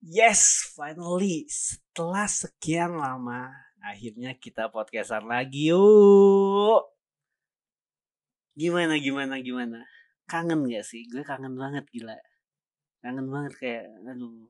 [0.00, 3.52] Yes, finally setelah sekian lama
[3.84, 6.88] akhirnya kita podcastan lagi yuk.
[8.56, 9.84] Gimana gimana gimana?
[10.24, 11.04] Kangen gak sih?
[11.04, 12.16] Gue kangen banget gila.
[13.04, 14.48] Kangen banget kayak aduh.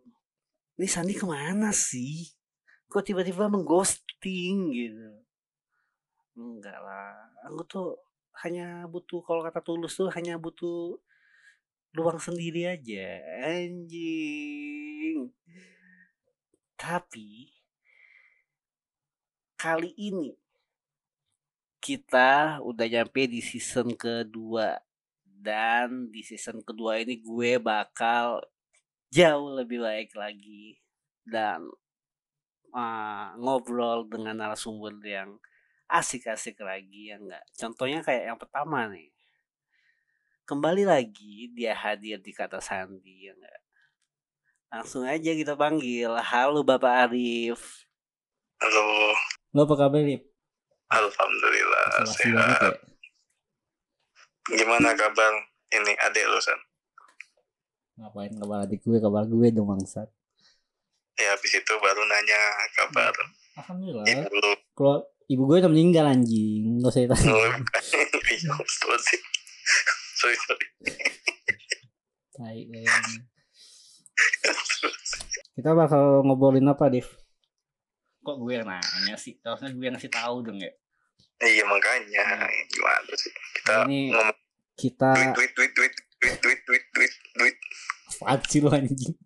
[0.78, 2.30] Ini Sandi ke mana sih?
[2.86, 5.10] Kok tiba-tiba mengghosting gitu?
[6.38, 7.26] Enggak lah.
[7.50, 7.98] Aku tuh
[8.46, 10.94] hanya butuh kalau kata tulus tuh hanya butuh
[11.98, 13.18] luang sendiri aja
[15.20, 15.40] anjing
[16.80, 17.52] tapi
[19.60, 20.32] kali ini
[21.76, 24.80] kita udah nyampe di season kedua.
[25.24, 28.44] Dan di season kedua ini gue bakal
[29.12, 30.80] jauh lebih baik lagi
[31.24, 31.68] dan
[32.72, 35.36] uh, ngobrol dengan narasumber yang
[35.88, 37.44] asik-asik lagi ya enggak?
[37.60, 39.12] Contohnya kayak yang pertama nih.
[40.48, 43.59] Kembali lagi dia hadir di kata sandi ya enggak
[44.70, 46.14] langsung aja kita panggil.
[46.22, 47.84] Halo bapak Arif.
[48.62, 49.14] Halo.
[49.50, 50.22] Lo apa kabar Arif
[50.90, 52.74] alhamdulillah sehat.
[54.50, 54.58] ya?
[54.58, 55.30] gimana kabar
[55.70, 56.58] ini adek lo san?
[57.98, 58.98] Ngapain kabar adik gue?
[58.98, 60.10] Kabar gue dong bangsat.
[61.18, 62.40] Ya habis itu baru nanya
[62.78, 63.14] kabar.
[63.58, 64.06] Alhamdulillah.
[64.06, 64.38] Ibu
[64.74, 66.78] kalau ibu gue udah meninggal anjing.
[66.78, 67.42] Nggak usah tanya oh,
[68.30, 68.54] iya
[70.20, 70.66] sorry sorry
[75.56, 77.08] kita bakal ngobrolin apa Dev
[78.20, 79.40] kok gue yang nanya sih?
[79.40, 80.72] Harusnya gue yang ngasih tahu dong ya.
[81.40, 82.44] Iya makanya.
[82.44, 82.50] Nah.
[82.68, 83.32] gimana sih?
[83.32, 84.38] Kita ini ngomong
[84.76, 87.56] kita duit duit duit duit duit duit duit duit
[88.16, 89.16] apaan sih lo anjing.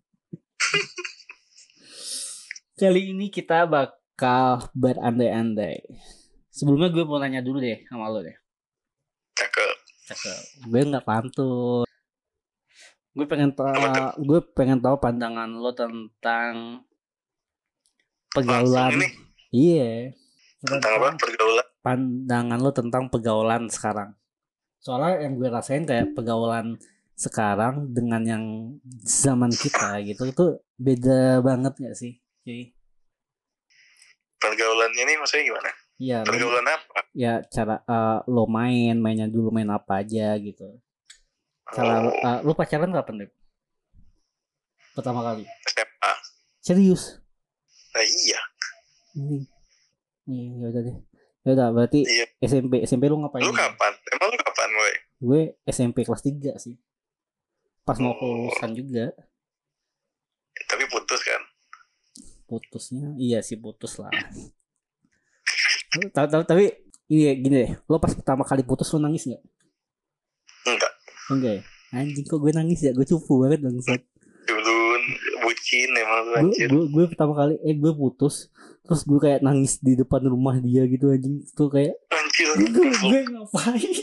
[2.79, 5.79] Kali ini kita bakal berandai-andai.
[6.51, 8.35] Sebelumnya gue mau nanya dulu deh sama lo deh.
[9.35, 9.77] Cakep.
[10.11, 10.43] Cakep.
[10.71, 11.87] Gue nggak pantun.
[13.15, 13.79] Gue pengen tahu,
[14.27, 16.83] gue pengen tahu pandangan lo tentang
[18.35, 18.99] pergaulan.
[19.55, 20.11] Iya.
[20.59, 21.15] Tentang apa?
[21.15, 21.67] Pergaulan.
[21.79, 24.19] Pandangan lo tentang pergaulan sekarang.
[24.83, 26.75] Soalnya yang gue rasain kayak pergaulan
[27.15, 28.45] sekarang dengan yang
[29.07, 30.45] zaman kita gitu itu
[30.75, 32.19] beda banget gak sih?
[32.43, 32.75] Cuy?
[34.43, 35.71] Pergaulan ini maksudnya gimana?
[36.03, 36.19] Iya.
[36.27, 37.07] Pergaulan apa?
[37.15, 40.83] Ya cara uh, lo main, mainnya dulu main apa aja gitu.
[41.73, 42.13] Cara oh.
[42.13, 43.31] uh, lo pacaran kapan deh?
[44.93, 45.49] Pertama kali.
[45.65, 46.13] SMA.
[46.61, 47.23] Serius?
[47.97, 48.41] Nah iya.
[49.17, 49.39] Ini.
[50.29, 50.97] Iya, ya udah deh.
[51.45, 52.27] Ya udah berarti iya.
[52.45, 53.45] SMP SMP lu ngapain?
[53.45, 53.93] Lu kapan?
[54.13, 54.95] Emang lu kapan, boy?
[55.25, 56.77] Gue SMP kelas 3 sih.
[57.85, 58.77] Pas mau kelulusan oh.
[58.77, 59.07] juga.
[60.69, 61.43] Tapi putus kan?
[62.45, 64.13] Putusnya iya sih putus lah.
[66.13, 66.65] tapi, tapi
[67.09, 69.43] iya gini deh lo pas pertama kali putus lo nangis nggak
[70.65, 70.93] enggak
[71.33, 71.65] enggak ya
[71.95, 72.91] anjing kok gue nangis ya?
[72.91, 74.03] Gue cupu banget bangsat.
[74.45, 74.77] Dulu
[75.47, 76.69] bucin emang lu anjir.
[76.69, 78.51] gue, gue pertama kali eh gue putus.
[78.85, 81.47] Terus gue kayak nangis di depan rumah dia gitu anjing.
[81.55, 83.95] Tuh kayak anjir gue, gue ngapain?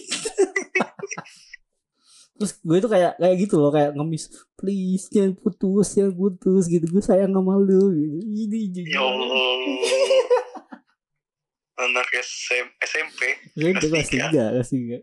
[2.41, 6.85] Terus gue tuh kayak kayak gitu loh kayak ngemis please jangan putus jangan putus gitu.
[6.89, 7.91] Gue sayang sama lu.
[7.93, 8.89] Gitu ini juga.
[8.89, 9.53] Ya Allah.
[11.81, 15.01] Anak SM, SMP kelas kelas tiga kelas tiga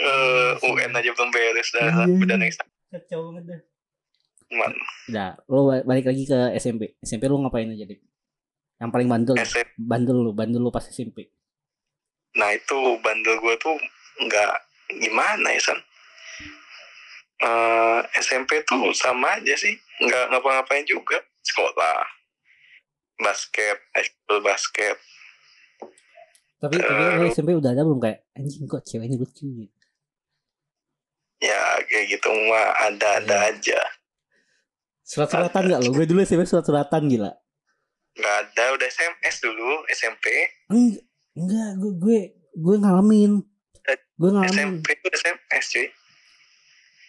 [0.00, 2.56] uh, UN aja belum beres dah iya, udah nangis
[2.92, 3.60] kacau banget dah
[4.46, 4.70] Man.
[5.10, 6.94] Udah, lo balik lagi ke SMP.
[7.02, 7.98] SMP lo ngapain aja, Dik?
[8.78, 9.34] Yang paling bandel.
[9.42, 9.74] SMP.
[9.74, 11.26] Bandel lo, bandel lo pas SMP.
[12.38, 13.74] Nah, itu bandel gue tuh
[14.22, 14.54] nggak
[15.02, 15.78] gimana ya, San?
[17.42, 21.18] Uh, eh, SMP tuh sama aja sih, nggak ngapa-ngapain juga.
[21.42, 22.06] Sekolah,
[23.18, 24.94] basket, school basket,
[26.56, 29.75] tapi uh, tapi SMP udah ada belum kayak anjing kok ceweknya lucu gitu
[31.46, 33.50] ya kayak gitu mah ada-ada ya.
[33.54, 33.80] aja.
[35.06, 37.30] Surat-suratan nggak lo gue dulu SMP surat-suratan gila.
[38.16, 40.26] Nggak ada udah SMS dulu SMP
[40.72, 41.04] enggak
[41.38, 42.20] enggak gue gue
[42.58, 43.32] gue ngalamin.
[44.18, 44.82] Gue ngalamin.
[44.82, 45.86] SMP itu SMS cuy.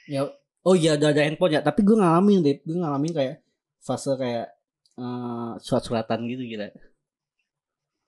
[0.07, 0.21] Ya
[0.61, 1.61] oh iya ada ada handphone ya.
[1.65, 3.35] Tapi gue ngalamin deh gue ngalamin kayak
[3.81, 4.53] fase kayak
[5.01, 6.69] uh, surat-suratan gitu gila.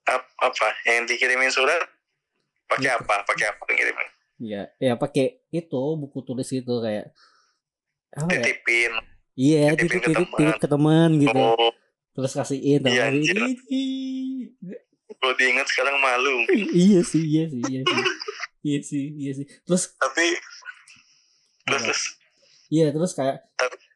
[0.09, 0.67] Apa?
[0.85, 1.81] Yang dikirimin surat?
[2.69, 3.25] Pakai apa?
[3.25, 7.13] Pakai apa ngirimin ya ya pakai itu buku tulis gitu kayak
[8.13, 8.41] apa ya?
[8.41, 8.93] titipin.
[9.39, 11.35] Iya titip titip titip ke teman gitu.
[11.35, 11.73] Oh.
[12.09, 13.55] terus kasihin iya, ini
[15.19, 16.43] kalau diingat sekarang malu.
[16.75, 18.03] Iya sih iya sih iya sih.
[18.59, 19.45] Iya sih iya sih.
[19.63, 20.25] Terus tapi
[21.63, 22.01] terus, terus?
[22.69, 23.37] Iya terus kayak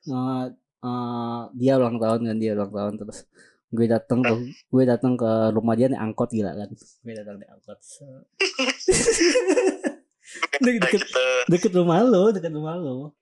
[0.10, 0.46] uh,
[0.84, 3.28] uh, dia ulang tahun kan dia ulang tahun terus
[3.74, 4.34] gue datang ke
[4.70, 6.70] gue datang ke rumah dia nih angkot gila kan.
[6.76, 7.80] Gue datang di angkot
[10.60, 11.02] deket, deket,
[11.48, 13.14] deket rumah lo deket rumah lo.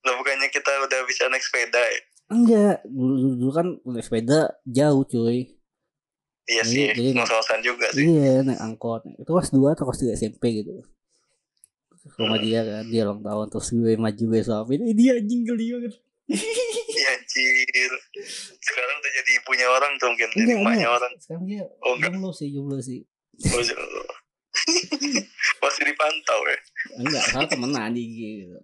[0.00, 2.00] Lo bukannya kita udah bisa naik sepeda ya?
[2.26, 5.52] Enggak dulu, dulu, dulu kan naik sepeda jauh cuy.
[6.44, 8.04] Iya Jadi- sih jadi- ngos-ngosan juga sih.
[8.04, 9.00] iya naik angkot.
[9.14, 10.84] Itu kelas 2 atau kelas 3 SMP gitu.
[12.14, 12.44] Rumah Hmm.
[12.44, 15.94] dia kan dia ulang tahun terus gue maju gue suapin eh, dia anjing geli banget.
[16.94, 17.90] Iya anjir.
[18.58, 20.92] Sekarang udah jadi punya orang tuh mungkin jadi enggak emaknya enggak.
[20.94, 21.12] orang.
[21.18, 22.10] Sekarang dia Oh, enggak.
[22.10, 23.00] jomblo sih jomblo sih.
[23.46, 23.60] Oh.
[25.62, 26.58] masih dipantau ya?
[27.00, 28.58] Enggak salah temenan di gitu.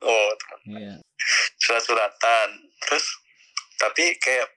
[0.00, 0.94] Oh teman iya.
[1.60, 2.48] Surat-suratan.
[2.86, 3.04] Terus
[3.76, 4.48] tapi kayak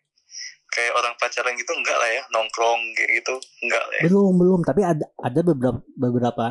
[0.74, 2.24] kayak orang pacaran gitu enggak lah ya?
[2.34, 4.04] Nongkrong gitu enggak lah ya?
[4.10, 4.62] Belum belum.
[4.66, 6.46] Tapi ada ada beberapa beberapa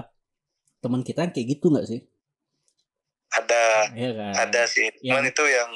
[0.82, 2.00] teman kita yang kayak gitu nggak sih?
[3.32, 3.90] Ada.
[3.96, 4.32] Iya kan?
[4.48, 4.86] Ada sih.
[5.00, 5.70] Cuman Yang- itu yang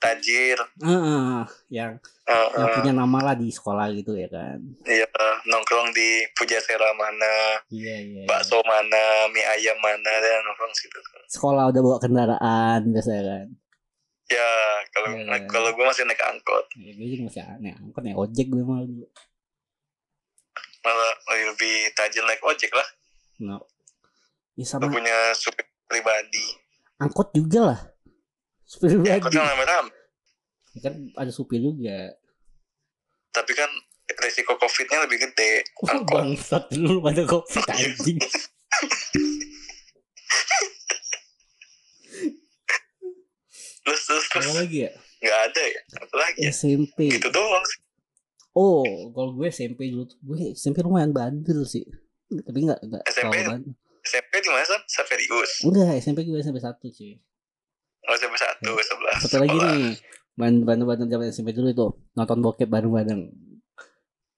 [0.00, 0.56] tajir.
[0.80, 4.58] Heeh, yang eh, yang punya nama lah di sekolah gitu ya kan.
[4.88, 5.06] Iya
[5.44, 8.26] nongkrong di Pujasera mana iya iya iya.
[8.26, 10.98] bakso mana mie ayam mana dan nongkrong situ
[11.30, 13.46] sekolah udah bawa kendaraan biasanya kan?
[14.30, 14.50] Ya
[14.94, 15.38] kalau Iya.
[15.50, 16.64] kalau gue masih naik angkot.
[16.80, 19.06] Ya, gue juga masih aneh angkot naik ojek gue malah dulu.
[20.80, 21.12] Malah
[21.52, 22.88] lebih tajir naik ojek lah.
[23.40, 23.60] No.
[24.58, 26.44] ya lu sama punya supir pribadi.
[27.00, 27.80] Angkot juga lah
[28.70, 29.90] supir ya pribadi angkot kan rame-rame
[30.70, 32.14] Ya kan ada supir juga.
[33.34, 33.66] Tapi kan
[34.22, 35.66] resiko covidnya lebih gede.
[35.82, 38.22] Angkot bangsat dulu pada covid anjing.
[43.80, 44.46] Terus terus terus.
[44.46, 44.90] Apa lagi ya?
[45.20, 45.80] Nggak ada ya?
[45.98, 46.50] Apa lagi ya?
[46.52, 47.80] SMP gitu doang sih.
[48.50, 51.82] Oh kalau gue SMP dulu tuh- gue SMP lumayan bandel sih.
[52.30, 53.34] Tapi enggak enggak SMP?
[54.00, 57.18] SMP di mana Saverius enggak SMP gue SMP satu cuy
[58.10, 59.18] oh SMP satu sebelas.
[59.22, 59.94] Satu lagi nih.
[60.34, 61.86] Bandel bandel zaman SMP dulu itu.
[62.18, 63.22] Nonton bokep bareng bareng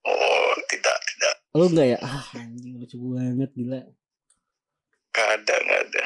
[0.04, 1.34] oh tidak tidak.
[1.56, 1.98] Lu enggak ya?
[2.04, 3.80] Ah anjing lucu banget gila.
[5.12, 5.56] Nggak ada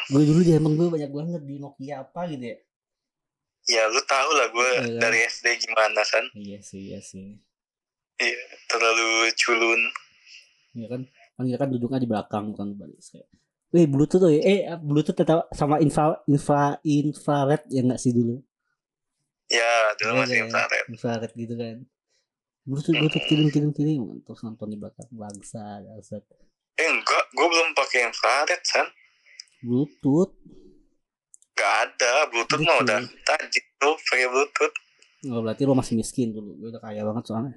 [0.06, 2.56] gue dulu handphone gue banyak banget di Nokia apa gitu ya.
[3.66, 5.00] Ya lu tahu lah gue Iya.
[5.02, 6.22] dari SD gimana san?
[6.38, 7.34] Iya sih iya sih.
[8.22, 8.38] Iya
[8.70, 9.80] terlalu culun.
[10.78, 11.00] Iya kan?
[11.34, 13.26] Kan kita kan duduknya di belakang bukan di balik kayak
[13.76, 14.40] Wih, Bluetooth tuh ya.
[14.40, 18.40] Eh, bluetooth tetap sama infra infra infrared ya enggak sih dulu?
[19.46, 20.44] ya dulu Iya, masih iya.
[20.48, 21.76] infrared Infrared gitu kan.
[22.64, 26.24] Bluetooth Bluetooth kirim kirim kirim terus nonton di belakang bangsa bangsat.
[26.74, 28.86] eh enggak gue belum pakai infrared san
[29.60, 30.32] Bluetooth.
[31.52, 34.74] nggak ada bluetooth mah udah tajik tuh pakai bluetooth
[35.26, 36.54] Oh, berarti lo masih miskin dulu.
[36.54, 37.50] Gue udah kaya banget soalnya.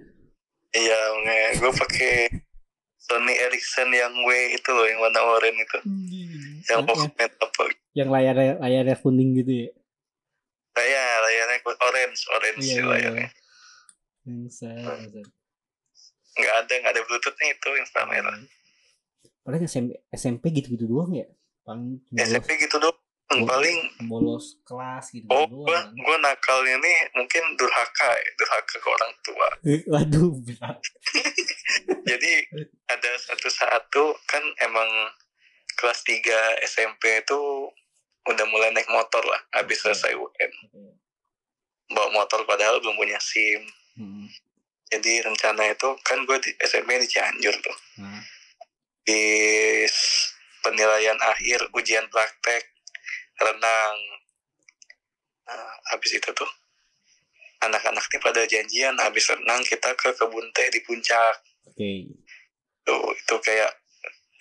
[0.72, 1.00] iya
[1.54, 2.14] gue pakai
[3.10, 5.80] Sony Ericsson yang W itu loh yang warna oranye itu
[6.70, 7.64] yang, yang movement apa
[7.98, 9.70] yang layarnya layarnya kuning gitu ya.
[10.80, 13.28] Iya, layarnya orange, orange Iya, iya, layarnya.
[13.28, 13.30] iya.
[14.24, 15.20] Bangsa, bangsa.
[16.40, 18.36] Nggak ada, nggak ada bluetoothnya itu infra merah.
[19.44, 21.28] Paling SMP, SMP gitu-gitu doang ya.
[21.68, 22.96] Paling SMP gitu dong.
[23.30, 25.70] Paling, bolos kelas gitu oh, doang.
[25.70, 29.48] gua, gua nakalnya nih mungkin durhaka ya, durhaka ke orang tua.
[29.70, 30.34] Eh, Waduh.
[32.10, 32.34] Jadi
[32.90, 34.90] ada satu saat tuh kan emang
[35.78, 37.70] kelas 3 SMP itu
[38.26, 40.52] udah mulai naik motor lah, habis selesai UN.
[41.94, 43.62] Bawa motor padahal belum punya SIM.
[43.94, 44.26] Hmm.
[44.90, 47.78] Jadi rencana itu kan gue di SMP di Cianjur tuh.
[48.02, 48.26] Nah,
[49.06, 49.26] di
[50.66, 52.79] penilaian akhir ujian praktek
[53.40, 53.96] renang.
[55.50, 56.50] Nah, habis itu tuh
[57.60, 61.36] anak-anak nih pada janjian habis renang kita ke kebun teh di puncak.
[61.68, 62.16] Oke.
[62.88, 63.70] tuh itu kayak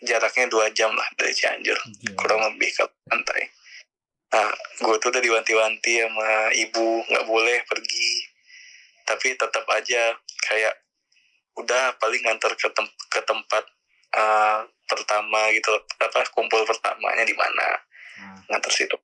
[0.00, 2.16] jaraknya dua jam lah dari Cianjur Gila.
[2.16, 3.50] kurang lebih ke pantai.
[4.32, 8.12] Nah gue tuh udah diwanti-wanti sama ibu nggak boleh pergi.
[9.04, 10.16] Tapi tetap aja
[10.49, 10.75] kayak
[11.58, 13.64] udah paling ngantar ke tem- ke tempat
[14.14, 17.66] uh, pertama gitu apa kumpul pertamanya di mana
[18.18, 18.98] Nah, ngantar situ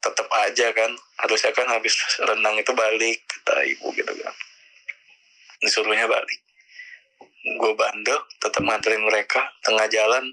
[0.00, 1.92] tetap aja kan harusnya kan habis
[2.24, 4.34] renang itu balik kata ibu gitu kan.
[5.60, 6.40] Disuruhnya balik.
[7.60, 10.24] Gue bandel tetap nganterin mereka tengah jalan.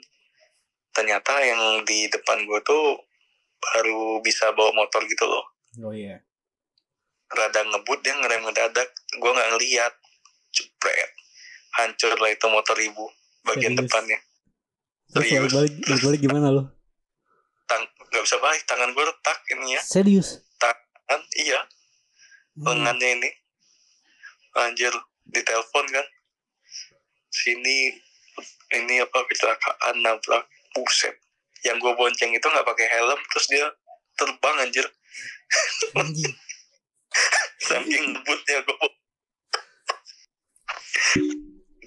[0.95, 2.95] Ternyata yang di depan gue tuh
[3.59, 5.45] baru bisa bawa motor gitu loh.
[5.83, 6.23] Oh iya.
[7.27, 8.87] rada ngebut dia ngerem ngedadak
[9.19, 9.93] gue nggak ngeliat.
[10.55, 11.11] Cepret
[11.75, 13.03] hancur lah itu motor ibu
[13.43, 13.83] bagian Serius?
[13.83, 14.19] depannya.
[15.11, 15.51] Terus Serius.
[15.51, 16.76] balik balik balik gimana lo?
[18.17, 19.81] Nggak bisa balik tangan gue retak ini ya.
[19.85, 20.41] Serius?
[21.05, 21.61] kan iya.
[22.57, 22.73] Hmm.
[22.73, 23.29] lengannya ini.
[24.57, 24.89] Anjir
[25.29, 26.01] ditelepon kan.
[27.29, 27.93] Sini
[28.73, 31.13] ini apa kecelakaan nabrak buset.
[31.61, 33.69] Yang gue bonceng itu nggak pakai helm terus dia
[34.17, 34.89] terbang anjir.
[37.69, 38.77] Saking ngebutnya gue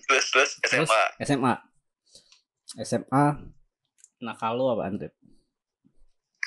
[0.06, 1.54] terus terus Terus SMA SMA.
[2.86, 3.26] SMA
[4.22, 4.94] nakal lo apa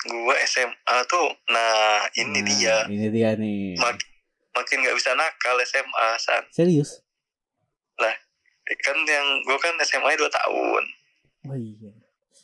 [0.04, 3.74] Gua SMA tuh nah ini Nah, dia Ini dia nih.
[3.76, 4.04] Mak-
[4.54, 7.00] makin nggak bisa nakal SMA san Serius?
[8.64, 10.84] kan yang gua kan SMA 2 tahun
[11.44, 11.92] Oh iya.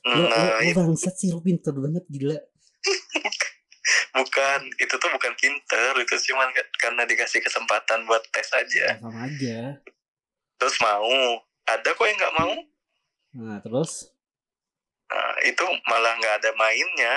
[0.02, 2.36] Nah lo bangsat sih, lo pinter banget gila.
[4.12, 9.24] bukan itu tuh bukan pinter itu cuman ka- karena dikasih kesempatan buat tes aja Sama
[9.24, 9.80] aja.
[10.56, 11.08] terus mau
[11.64, 12.52] ada kok yang nggak mau
[13.32, 14.10] Nah, terus?
[15.06, 17.16] nah, itu malah nggak ada mainnya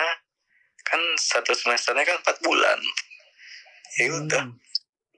[0.83, 2.79] kan satu semesternya kan empat bulan
[3.95, 4.59] ya udah Hmm,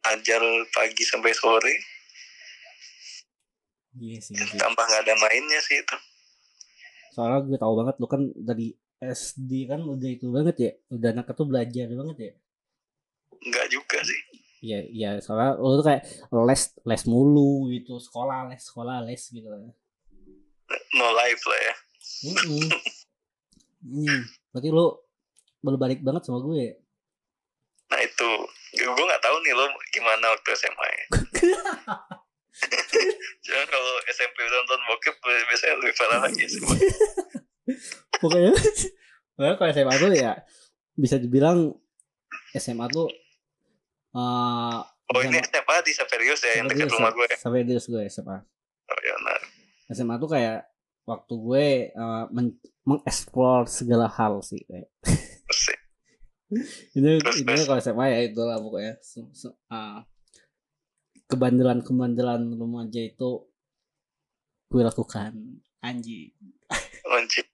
[0.06, 0.42] ajar
[0.72, 1.76] pagi sampai sore
[3.96, 4.36] Iya sih.
[4.36, 4.60] iya sih.
[4.62, 5.98] tambah nggak ada mainnya sih itu
[7.14, 8.68] Soalnya gue tahu banget lo kan dari
[9.00, 10.72] SD kan udah itu banget ya.
[10.92, 12.32] Udah anak tuh belajar banget ya.
[13.42, 14.22] nggak juga sih
[14.66, 16.02] Iya, iya soalnya lo tuh kayak
[16.50, 19.48] les les mulu gitu, sekolah les sekolah les gitu.
[20.98, 21.76] no life lah ya
[22.26, 22.66] Mm-mm.
[23.86, 25.05] Hmm, berarti lo
[25.66, 26.78] berbalik banget sama gue.
[27.86, 28.30] nah itu
[28.76, 31.06] gue nggak tahu nih lo gimana waktu SMA ya
[33.46, 36.62] Jangan kalau SMP udah nonton bokep biasanya lebih parah lagi sih.
[38.22, 38.56] Pokoknya,
[39.36, 40.34] pokoknya kalau SMA tuh ya
[40.96, 41.76] bisa dibilang
[42.56, 43.12] SMA tuh
[44.16, 47.28] eh Oh ini SMA di Saperius ya yang dekat rumah gue.
[47.28, 48.38] Di gue SMA.
[48.86, 49.40] Oh ya nah.
[49.92, 50.66] SMA tuh kayak
[51.06, 52.58] waktu gue eh, men-
[52.88, 54.90] mengeksplor segala hal sih kayak.
[55.56, 57.82] Terus ini Terus, ini terus.
[57.82, 60.04] SMA ya itulah pokoknya Se- se- ah,
[61.26, 63.50] kebandelan-kebandelan remaja itu
[64.68, 65.34] gue lakukan
[65.80, 66.34] anjing
[67.08, 67.48] Anjing.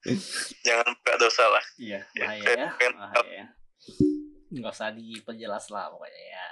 [0.64, 1.64] Jangan buka dosa lah.
[1.76, 3.44] iya Ya, bahaya ya bahaya
[4.50, 6.46] nggak usah diperjelas lah pokoknya ya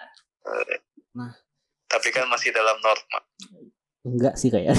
[1.10, 1.32] Nah.
[1.86, 3.20] Tapi kan masih dalam norma.
[4.02, 4.76] enggak sih kayak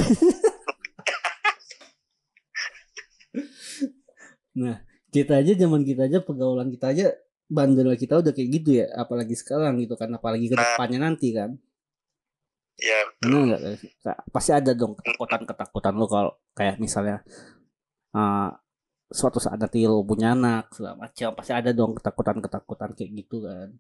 [4.56, 4.78] nah
[5.10, 7.06] kita aja zaman kita aja pergaulan kita aja
[7.50, 10.62] bandel kita udah kayak gitu ya apalagi sekarang gitu kan apalagi ke Nah.
[10.78, 11.58] depannya nanti kan
[12.80, 13.62] Ya Bener nggak?
[14.00, 14.18] Kak?
[14.32, 17.20] Pasti ada dong ketakutan-ketakutan lo kalau kayak misalnya
[18.16, 18.48] uh,
[19.06, 23.76] suatu saat nanti lo punya anak segala macam pasti ada dong ketakutan-ketakutan kayak gitu kan.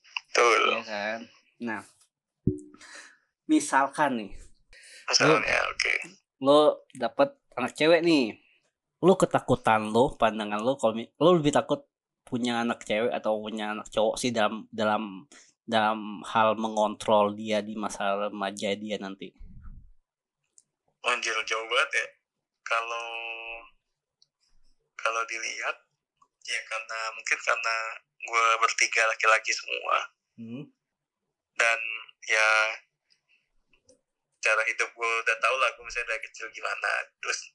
[0.00, 0.60] betul.
[0.72, 1.18] Iya kan.
[1.60, 1.80] Nah,
[3.44, 4.32] misalkan nih
[5.04, 5.94] Masalahnya oke.
[6.40, 6.60] lo
[6.96, 8.40] dapet anak cewek nih,
[9.00, 11.84] lo ketakutan lo, pandangan lo kalau lo lebih takut
[12.24, 15.26] punya anak cewek atau punya anak cowok sih dalam dalam
[15.64, 19.32] dalam hal mengontrol dia di masa remaja dia nanti.
[21.00, 22.06] Anjir jauh banget ya.
[22.60, 23.08] Kalau
[25.00, 25.76] kalau dilihat
[26.44, 27.76] ya karena mungkin karena
[28.20, 29.98] gue bertiga laki-laki semua
[30.40, 30.64] Hmm.
[31.60, 31.80] dan
[32.24, 32.48] ya
[34.40, 36.90] cara hidup gue udah tau lah gue misalnya dari kecil gimana
[37.20, 37.52] terus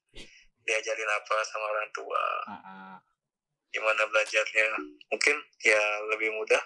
[0.65, 2.23] diajarin apa sama orang tua.
[2.49, 2.97] Ah.
[3.75, 4.71] gimana belajarnya?
[5.11, 6.63] Mungkin ya lebih mudah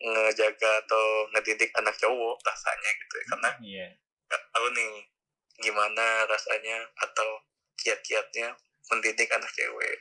[0.00, 3.24] ngejaga atau ngedidik anak cowok rasanya gitu ya.
[3.26, 3.86] Karena Iya.
[4.30, 4.92] nggak tahu nih
[5.60, 7.42] gimana rasanya atau
[7.74, 8.54] kiat-kiatnya
[8.86, 9.98] mendidik anak cewek.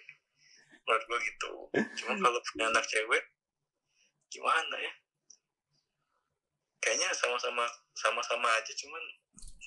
[0.86, 1.52] Menurut gue gitu.
[2.06, 3.24] Cuma kalau punya anak cewek
[4.30, 4.94] gimana ya?
[6.80, 7.66] Kayaknya sama-sama
[7.98, 8.72] sama-sama aja.
[8.78, 9.04] Cuman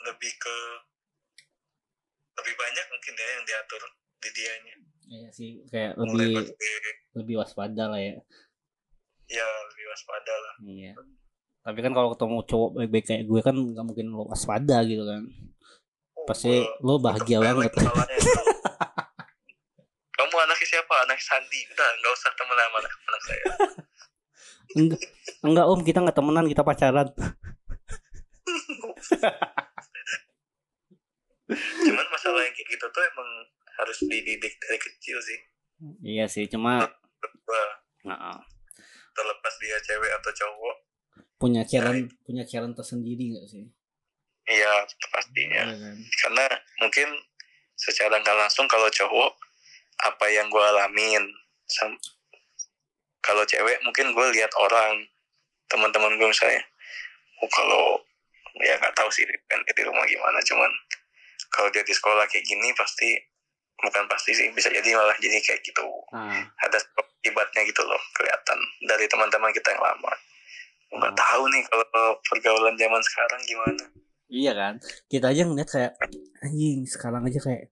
[0.09, 0.57] lebih ke
[2.40, 3.82] lebih banyak mungkin ya yang diatur
[4.22, 4.74] di dianya
[5.12, 8.16] Iya sih kayak lebih dari lebih waspada lah ya.
[9.28, 10.92] ya lebih waspada lah Iya.
[11.62, 15.28] Tapi kan kalau ketemu cowok baik-baik kayak gue kan nggak mungkin lo waspada gitu kan.
[16.24, 17.76] Pasti lo bahagia banget.
[20.16, 23.44] kamu anaknya siapa anak Sandi udah nggak usah temen sama anak, anak saya
[24.76, 25.00] enggak,
[25.44, 27.08] enggak om kita nggak temenan kita pacaran.
[31.56, 33.30] cuman masalah yang kayak gitu tuh emang
[33.80, 35.38] harus dididik dari kecil sih.
[36.02, 36.78] Iya sih cuma
[38.06, 38.38] nah,
[39.12, 40.76] terlepas dia cewek atau cowok.
[41.38, 43.66] Punya challenge punya challenge tersendiri nggak sih?
[44.42, 44.82] iya
[45.14, 45.71] pastinya.
[45.71, 45.97] Iya kan.
[46.26, 46.47] karena
[46.82, 47.09] mungkin
[47.78, 49.32] secara nggak langsung kalau cowok
[50.02, 51.25] apa yang gue alamin
[53.23, 55.06] kalau cewek mungkin gue lihat orang
[55.71, 56.62] teman-teman gue misalnya
[57.42, 58.02] oh kalau
[58.61, 60.71] ya nggak tahu sih kan di rumah gimana cuman
[61.52, 63.12] kalau dia di sekolah kayak gini pasti
[63.78, 68.59] bukan pasti sih bisa jadi malah jadi kayak gitu Nah, ada akibatnya gitu loh kelihatan
[68.82, 70.12] dari teman-teman kita yang lama
[70.90, 71.18] nggak Hmm.
[71.18, 71.87] tahu nih kalau
[72.23, 73.85] pergaulan zaman sekarang gimana
[74.26, 74.80] iya kan.
[75.06, 75.92] Kita aja ngeliat kayak
[76.40, 77.68] anjing sekarang aja kayak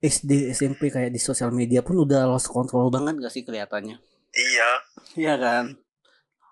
[0.00, 4.00] SD SMP kayak di sosial media pun udah lost control banget gak sih kelihatannya?
[4.32, 4.70] iya
[5.12, 5.64] Iya kan.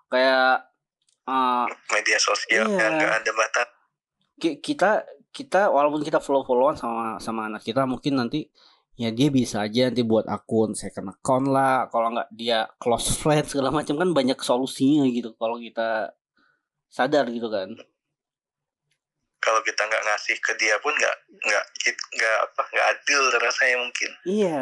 [0.07, 0.71] Kayak
[1.25, 2.77] uh, media sosial Iya.
[2.77, 3.67] yang nggak ada batas
[4.35, 5.03] ki- kita
[5.39, 8.51] kita walaupun kita follow followan sama sama anak kita mungkin nanti
[8.99, 11.87] ya dia bisa aja nanti buat akun second account lah.
[11.87, 15.31] Kalau nggak dia close friend segala macam kan banyak solusinya gitu.
[15.39, 16.11] Kalau kita
[16.91, 17.71] sadar gitu kan.
[19.39, 21.65] Kalau kita nggak ngasih ke dia pun nggak nggak
[22.11, 24.11] nggak apa nggak adil rasanya mungkin.
[24.27, 24.59] Iya.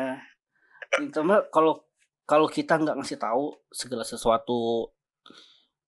[1.17, 1.81] Cuma kalau
[2.29, 4.93] kalau kita nggak ngasih tahu segala sesuatu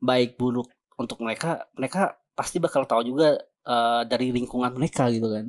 [0.02, 5.48] baik buruk untuk mereka mereka pasti bakal tahu juga uh, dari lingkungan mereka gitu kan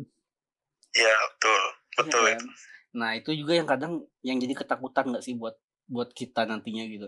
[0.96, 1.62] iya betul
[2.00, 2.46] betul ya, kan?
[2.90, 5.54] Nah itu juga yang kadang yang jadi ketakutan nggak sih buat
[5.86, 7.06] buat kita nantinya gitu.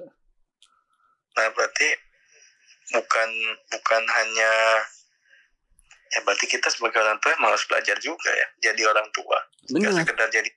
[1.34, 1.88] Nah berarti
[2.92, 3.30] bukan
[3.70, 4.52] bukan hanya
[6.12, 9.38] ya berarti kita sebagai orang tua harus belajar juga ya jadi orang tua.
[9.74, 9.90] Benar.
[9.90, 10.50] Gak sekedar jadi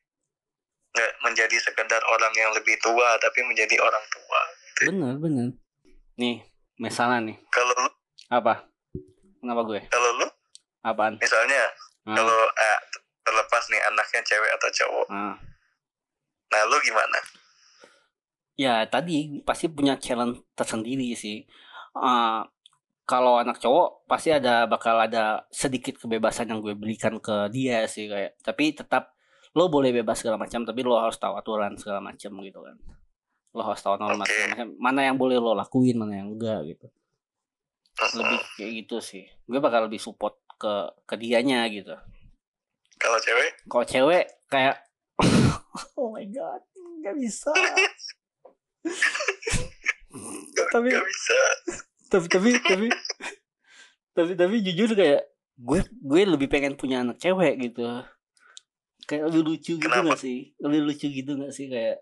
[0.96, 4.42] nggak menjadi sekedar orang yang lebih tua tapi menjadi orang tua.
[4.78, 4.94] Gitu.
[4.94, 5.50] Benar benar.
[6.22, 6.46] Nih
[6.78, 7.38] misalnya nih.
[7.50, 7.74] Kalau
[8.30, 8.70] apa?
[9.46, 9.82] Kenapa gue?
[9.94, 10.28] Kalau lu?
[10.82, 11.22] Apaan?
[11.22, 11.70] Misalnya
[12.10, 12.18] hmm.
[12.18, 12.80] kalau eh,
[13.26, 15.36] terlepas nih anaknya cewek atau cowok hmm.
[16.54, 17.20] nah lu gimana
[18.56, 21.44] ya tadi pasti punya challenge tersendiri sih
[21.98, 22.46] uh,
[23.06, 28.08] kalau anak cowok pasti ada bakal ada sedikit kebebasan yang gue berikan ke dia sih
[28.08, 29.18] kayak tapi tetap
[29.58, 32.78] lo boleh bebas segala macam tapi lo harus tahu aturan segala macam gitu kan
[33.56, 34.52] lo harus tahu norma okay.
[34.52, 36.88] macam mana yang boleh lo lakuin mana yang enggak gitu
[37.96, 40.74] lebih kayak gitu sih gue bakal lebih support ke
[41.08, 41.96] ke dianya gitu
[42.96, 43.52] kalau cewek?
[43.68, 44.76] Kalau cewek kayak
[46.00, 46.62] oh my god,
[47.04, 47.52] nggak bisa.
[50.72, 51.40] tapi gak bisa.
[52.12, 52.88] Tapi tapi tapi
[54.16, 57.84] tapi tapi jujur kayak gue gue lebih pengen punya anak cewek gitu.
[59.06, 60.16] Kayak lebih lucu gitu Kenapa?
[60.16, 60.56] gak sih?
[60.58, 62.02] Lebih lucu gitu gak sih kayak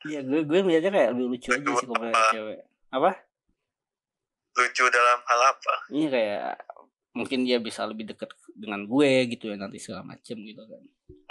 [0.00, 2.60] Iya gue gue melihatnya kayak lebih lucu aja sih kalau cewek.
[2.90, 3.10] Apa?
[4.60, 5.74] Lucu dalam hal apa?
[5.88, 6.52] Iya kayak
[7.16, 10.82] mungkin dia bisa lebih dekat dengan gue gitu ya nanti segala macem gitu kan.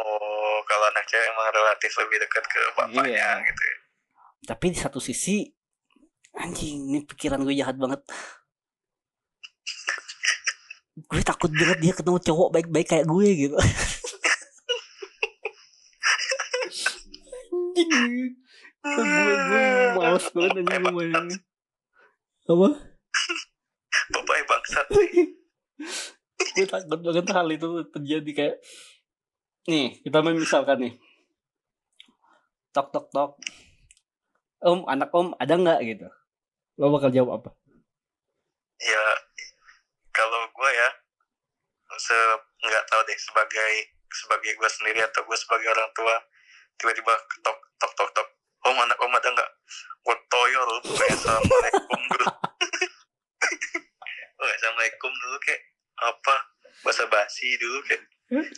[0.02, 3.30] Oh kalau anak cewek emang relatif lebih dekat ke bapaknya iya.
[3.46, 3.76] gitu ya?
[4.50, 5.46] Tapi di satu sisi
[6.36, 8.02] anjing ini pikiran gue jahat banget.
[11.00, 13.58] Gue takut banget dia ketemu cowok baik-baik kayak gue gitu.
[17.80, 18.36] Anjing.
[18.80, 19.04] Gue
[19.50, 21.08] gue males banget anjing gue
[22.50, 22.70] apa
[24.70, 24.88] bangsat
[26.56, 28.58] gue takut banget hal itu terjadi kayak
[29.68, 30.94] nih kita misalkan nih.
[32.74, 33.32] Tok tok tok.
[34.60, 36.08] Om anak om ada nggak gitu?
[36.80, 37.50] Lo bakal jawab apa?
[38.80, 39.04] Ya
[40.14, 40.90] kalau gue ya
[42.00, 42.18] se
[42.66, 43.72] nggak tahu deh sebagai
[44.10, 46.16] sebagai gue sendiri atau gue sebagai orang tua
[46.80, 48.28] tiba-tiba tok tok tok tok.
[48.68, 49.50] Om anak om ada nggak?
[50.04, 52.00] Gue toyor kayak assalamualaikum
[54.50, 55.62] dulu assalamualaikum dulu kayak
[56.02, 56.36] apa?
[56.82, 58.02] Bahasa basi dulu kayak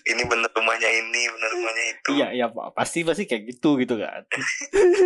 [0.08, 2.10] ini bener rumahnya ini bener rumahnya itu.
[2.15, 2.71] Iya iya pak.
[2.71, 4.23] Pasti pasti kayak gitu gitu kan.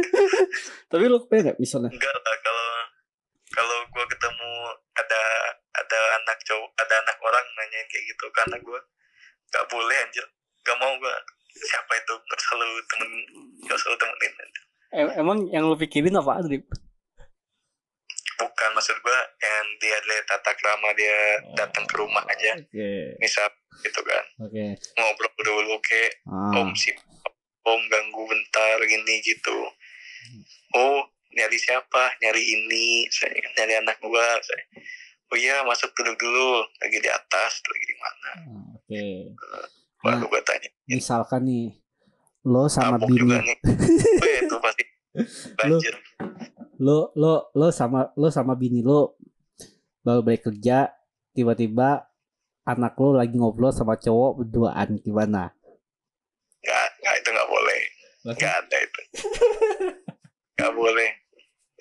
[0.94, 2.70] Tapi lo kayak nggak misalnya enggak lah kalau
[3.50, 4.52] kalau gue ketemu
[4.94, 5.22] ada
[5.74, 8.80] ada anak cowok ada anak orang nanyain kayak gitu karena gue
[9.50, 10.26] nggak boleh anjir.
[10.62, 11.16] Nggak mau gue
[11.66, 12.14] siapa itu?
[12.14, 13.10] Nggak selalu temen
[13.66, 14.50] nggak selalu temenin
[14.96, 16.72] emang yang lo pikirin apa Adrip
[18.36, 22.56] bukan maksud gua yang dia lihat tata krama dia oh, datang ke rumah aja.
[22.60, 23.16] Okay.
[23.20, 23.48] misal
[23.84, 24.24] gitu kan.
[24.50, 24.76] Okay.
[24.96, 26.60] ngobrol dulu ke ah.
[26.60, 26.96] om si
[27.66, 29.58] om ganggu bentar gini gitu.
[30.76, 31.00] Oh
[31.36, 32.16] nyari siapa?
[32.24, 34.64] Nyari ini saya nyari anak gua saya.
[35.34, 38.32] Oh iya masuk duduk dulu lagi di atas lagi di mana?
[38.32, 38.88] Ah, oke.
[38.88, 39.16] Okay.
[40.06, 40.70] baru nah, gua tanya.
[40.86, 41.82] misalkan nih
[42.46, 43.58] lo sama bini juga nih.
[43.66, 44.84] oh, ya, itu pasti.
[45.58, 45.96] Banjir.
[45.98, 46.35] lo
[46.80, 49.16] lo lo sama lo sama bini lo
[50.06, 50.92] baru balik kerja
[51.34, 52.06] tiba-tiba
[52.66, 55.54] anak lo lagi ngobrol sama cowok berduaan gimana?
[56.66, 57.82] Nggak nggak itu nggak boleh.
[58.26, 59.02] Nggak ada itu.
[60.58, 61.10] Nggak boleh.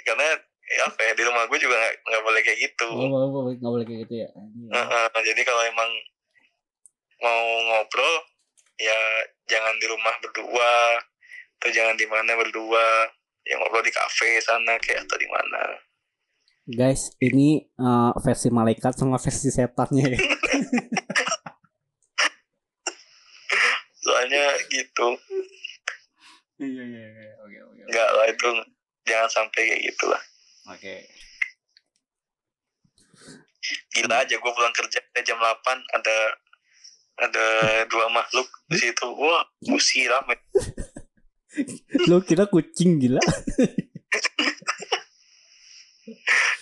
[0.05, 0.29] Karena
[0.65, 2.89] ya apa ya di rumah gue juga nggak nggak boleh kayak gitu.
[2.93, 3.09] Oh,
[3.57, 4.29] nggak boleh kayak gitu ya?
[4.37, 5.91] Uh, uh, jadi kalau emang
[7.25, 7.41] mau
[7.73, 8.15] ngobrol
[8.77, 8.99] ya
[9.49, 10.73] jangan di rumah berdua
[11.57, 13.09] atau jangan di mana berdua
[13.45, 15.63] yang ngobrol di kafe sana kayak atau di mana.
[16.65, 20.19] Guys ini uh, versi malaikat sama versi setannya ya.
[24.05, 25.09] Soalnya gitu.
[26.57, 27.33] Iya iya iya.
[27.45, 28.49] Oke oke enggak lah itu
[29.05, 30.23] jangan sampai kayak gitulah.
[30.73, 30.81] Oke.
[30.81, 31.01] Okay.
[33.97, 35.65] gila aja gue pulang kerja jam 8
[35.97, 36.17] ada
[37.17, 37.47] ada
[37.89, 39.07] dua makhluk di situ.
[39.13, 40.37] Wah musi rame
[42.11, 43.21] lo kira kucing gila?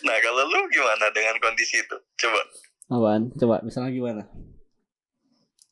[0.03, 1.97] Nah kalau lu gimana dengan kondisi itu?
[2.19, 2.41] Coba.
[2.91, 3.23] Apaan?
[3.39, 4.23] coba misalnya gimana?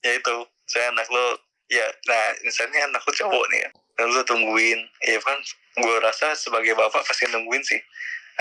[0.00, 1.36] Ya itu saya anak lo
[1.70, 5.38] ya nah misalnya anak lu cowok nih ya dan lu tungguin ya kan
[5.78, 7.78] gue rasa sebagai bapak pasti nungguin sih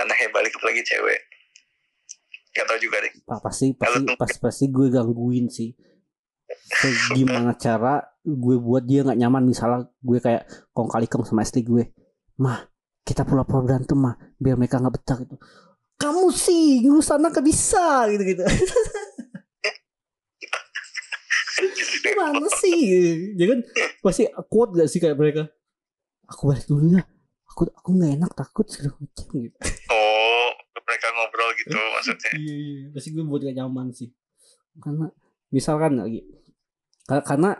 [0.02, 1.22] anaknya balik lagi cewek.
[2.58, 3.14] Gak tau juga deh.
[3.30, 5.70] Pak, pasti pasti pasti gue gangguin sih.
[7.14, 11.64] Gimana cara gue buat dia nggak nyaman misalnya gue kayak kong kali kong sama istri
[11.64, 11.88] gue
[12.36, 12.68] mah
[13.02, 15.36] kita pura-pura berantem mah biar mereka nggak betah gitu
[15.96, 18.44] kamu sih ngurus anak gak bisa gitu gitu
[22.00, 22.80] Gimana sih?
[23.36, 23.60] Ya kan
[24.00, 25.44] pasti kuat gak sih kayak mereka?
[26.32, 27.04] Aku balik dulu ya.
[27.52, 29.58] Aku aku nggak enak takut segala macam gitu.
[29.92, 32.86] oh mereka ngobrol gitu maksudnya Iya iya.
[32.96, 34.08] Pasti gue buat gak nyaman sih.
[34.80, 35.12] Karena
[35.52, 36.24] misalkan lagi
[37.04, 37.60] ka- karena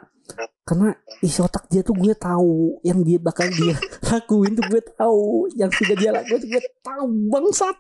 [0.70, 0.94] karena
[1.26, 3.74] isi otak dia tuh gue tahu yang dia bakal dia
[4.14, 7.78] lakuin tuh gue tahu yang sudah dia lakuin tuh gue tahu bangsat.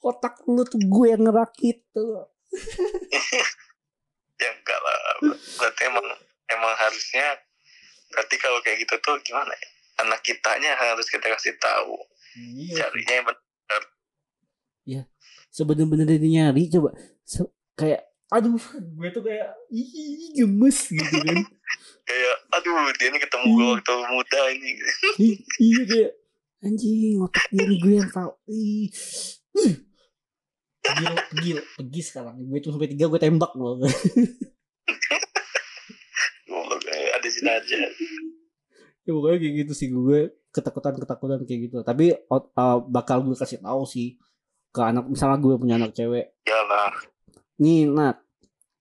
[0.00, 2.24] Otak lu tuh gue yang ngerakit tuh.
[4.34, 4.98] Ya enggak lah
[5.62, 6.02] berarti emang
[6.50, 7.38] emang harusnya
[8.10, 9.68] berarti kalau kayak gitu tuh gimana ya?
[10.02, 11.94] Anak kitanya harus kita kasih tahu.
[12.34, 12.82] Iya.
[12.82, 13.82] Carinya yang benar.
[15.54, 16.98] Sebener-bener dia nyari coba.
[17.22, 18.64] Se- kayak aduh
[18.96, 21.36] gue tuh kayak ih gemes gitu kan
[22.08, 24.70] kayak aduh dia ini ketemu gue waktu muda ini
[25.64, 26.12] iya kayak
[26.64, 28.88] anjing otak dia nih gue yang tahu ih.
[30.84, 32.36] Pegil, pegil, pergi sekarang.
[32.44, 33.88] Gue tuh sampai tiga gue tembak eh,
[37.08, 37.78] ada aja
[39.04, 41.80] ya pokoknya kayak gitu sih gue ketakutan ketakutan kayak gitu.
[41.80, 44.20] Tapi uh, bakal gue kasih tahu sih
[44.76, 46.36] ke anak misalnya gue punya anak cewek.
[46.44, 46.92] ya lah
[47.58, 48.18] Nih Nat,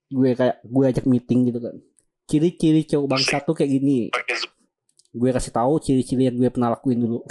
[0.10, 1.76] gue kayak gue ajak meeting gitu kan.
[2.26, 4.10] Ciri-ciri cowok bangsa tuh kayak gini.
[5.14, 7.22] Gue kasih tahu ciri-ciri yang gue pernah lakuin dulu.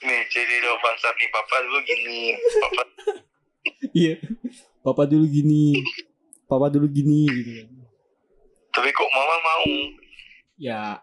[0.00, 2.18] nih jadi lo bangsa nih papa dulu gini
[2.56, 2.82] papa
[3.92, 4.14] Iya.
[4.80, 5.76] Papa dulu gini.
[6.48, 7.68] Papa dulu gini gitu kan.
[8.70, 9.66] tapi kok mama mau
[10.56, 11.02] Ya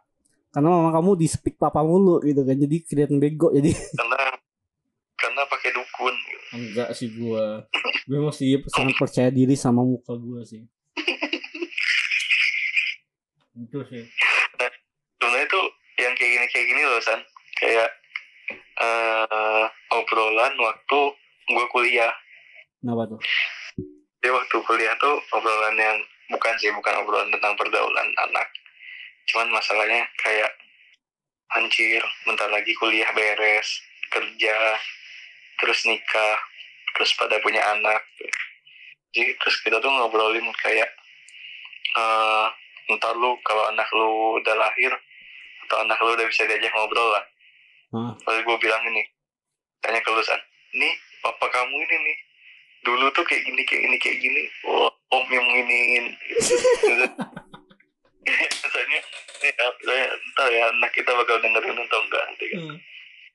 [0.50, 2.58] karena mama kamu di speak papa mulu gitu kan.
[2.58, 4.37] Jadi kelihatan bego jadi karena
[6.58, 7.70] enggak sih gua.
[8.10, 10.66] Gue masih sangat percaya diri sama muka gua sih.
[13.58, 14.06] Itu sih.
[15.18, 15.66] sebenarnya tuh
[15.98, 17.20] yang kayak gini kayak gini loh san
[17.58, 17.90] kayak
[18.78, 21.00] eh obrolan waktu
[21.50, 22.14] gue kuliah
[22.78, 23.20] Kenapa tuh?
[24.22, 25.98] Jadi waktu kuliah tuh obrolan yang
[26.30, 28.48] bukan sih bukan obrolan tentang pergaulan anak.
[29.28, 30.52] Cuman masalahnya kayak
[31.58, 33.82] anjir, bentar lagi kuliah beres,
[34.14, 34.58] kerja,
[35.58, 36.38] terus nikah,
[36.96, 38.02] terus pada punya anak.
[39.14, 40.90] Jadi terus kita tuh ngobrolin kayak
[41.98, 42.48] eh
[42.98, 44.94] ntar lu kalau anak lu udah lahir
[45.68, 47.26] atau anak lu udah bisa diajak ngobrol lah.
[47.92, 48.12] Hah?
[48.28, 49.04] Lalu gue bilang ini,
[49.80, 50.40] tanya ke lu San,
[50.76, 50.94] nih
[51.24, 52.18] papa kamu ini nih
[52.86, 56.06] dulu tuh kayak gini kayak gini kayak gini oh om yang nginiin
[58.64, 59.00] misalnya
[59.44, 59.52] nih
[59.84, 62.62] saya entar ya anak kita bakal dengerin atau enggak nanti kan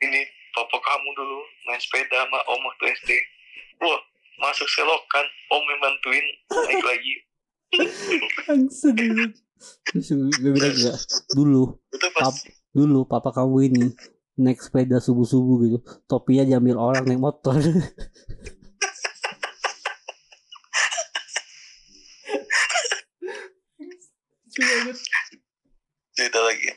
[0.09, 0.21] ini
[0.53, 3.11] papa kamu dulu main sepeda sama om waktu SD
[3.81, 4.01] wah
[4.41, 6.27] masuk selokan om yang bantuin
[6.69, 7.15] naik lagi.
[9.89, 10.99] Terus gue bilang enggak.
[11.33, 11.63] Dulu,
[12.19, 12.35] Pap.
[12.75, 13.85] dulu papa kamu ini
[14.37, 15.79] naik sepeda subuh-subuh gitu.
[16.05, 17.57] Topinya diambil orang naik motor.
[26.13, 26.69] cerita lagi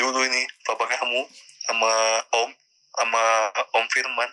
[0.00, 1.20] dulu ini papa kamu
[1.68, 1.92] sama
[2.40, 2.50] om
[2.96, 3.22] sama
[3.76, 4.30] om Firman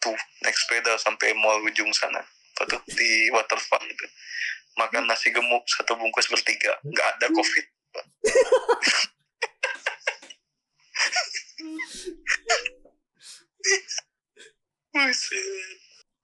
[0.00, 2.20] tuh naik sepeda sampai mall ujung sana
[2.60, 4.06] apa tuh di waterfront itu
[4.76, 7.66] makan nasi gemuk satu bungkus bertiga nggak ada covid.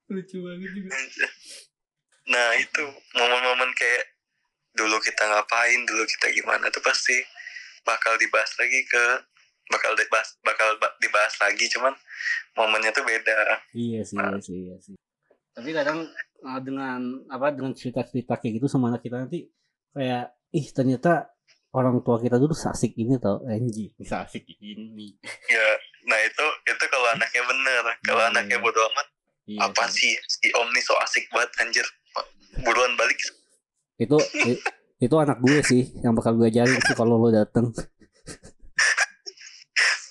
[0.06, 0.94] Lucu banget juga.
[2.26, 2.84] nah itu
[3.14, 4.04] momen-momen kayak
[4.74, 7.14] dulu kita ngapain dulu kita gimana tuh pasti
[7.86, 9.04] bakal dibahas lagi ke
[9.70, 11.94] bakal dibahas bakal ba- dibahas lagi cuman
[12.56, 13.36] momennya tuh beda.
[13.70, 14.94] Iya sih, iya sih, iya sih.
[15.52, 16.04] Tapi kadang
[16.42, 19.48] uh, dengan apa dengan cerita-cerita kayak gitu sama anak kita nanti
[19.92, 21.32] kayak ih ternyata
[21.72, 25.16] orang tua kita dulu asik ini tau anjing bisa asik ini.
[25.48, 25.66] Ya
[26.08, 27.84] nah itu itu kalau anaknya bener.
[28.04, 28.30] Kalau Hmm.
[28.32, 29.06] anaknya bodo amat
[29.48, 30.16] iya, apa sih.
[30.16, 31.86] sih si om nih so asik banget anjir?
[32.64, 33.16] Buruan balik.
[33.96, 34.16] Itu
[34.96, 37.68] itu anak gue sih yang bakal gue ajarin sih kalau lo dateng.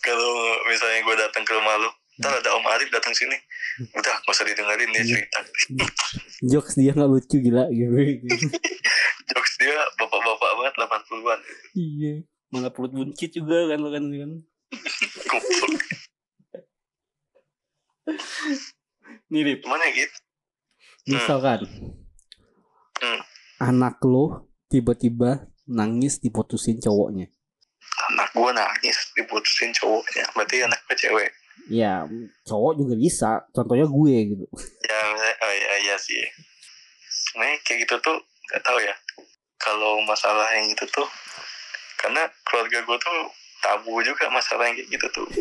[0.05, 0.33] Kalau
[0.69, 3.35] misalnya gue datang ke rumah lu ntar ada om Arif datang sini.
[3.91, 5.09] Udah gak usah didengerin dia Iya.
[5.11, 5.39] cerita.
[6.51, 7.67] Jokes dia nggak lucu gila.
[7.67, 7.91] Gitu
[9.25, 11.39] jokes dia bapak-bapak banget 80-an
[11.73, 12.13] iya.
[12.47, 14.31] Mana perut buncit juga kan lo kan kan.
[15.29, 15.73] Goblok.
[19.27, 20.13] mirip Gimana gitu
[21.05, 21.65] misalkan
[22.95, 23.21] Hmm.
[23.59, 27.27] anak lo tiba-tiba nangis diputusin cowoknya.
[28.07, 30.23] Anak gue nangis diputusin cowoknya.
[30.31, 31.27] Berarti anaknya cewek
[31.71, 32.05] ya
[32.45, 33.31] cowok juga bisa.
[33.51, 34.45] Contohnya gue gitu.
[34.85, 34.99] Ya
[35.41, 36.21] oh, ya, ya sih.
[37.09, 38.17] Sebenarnya kayak gitu tuh
[38.51, 38.95] nggak tahu ya.
[39.57, 41.07] Kalau masalah yang gitu tuh
[41.95, 43.19] karena keluarga gue tuh
[43.63, 45.27] tabu juga masalah yang kayak gitu tuh.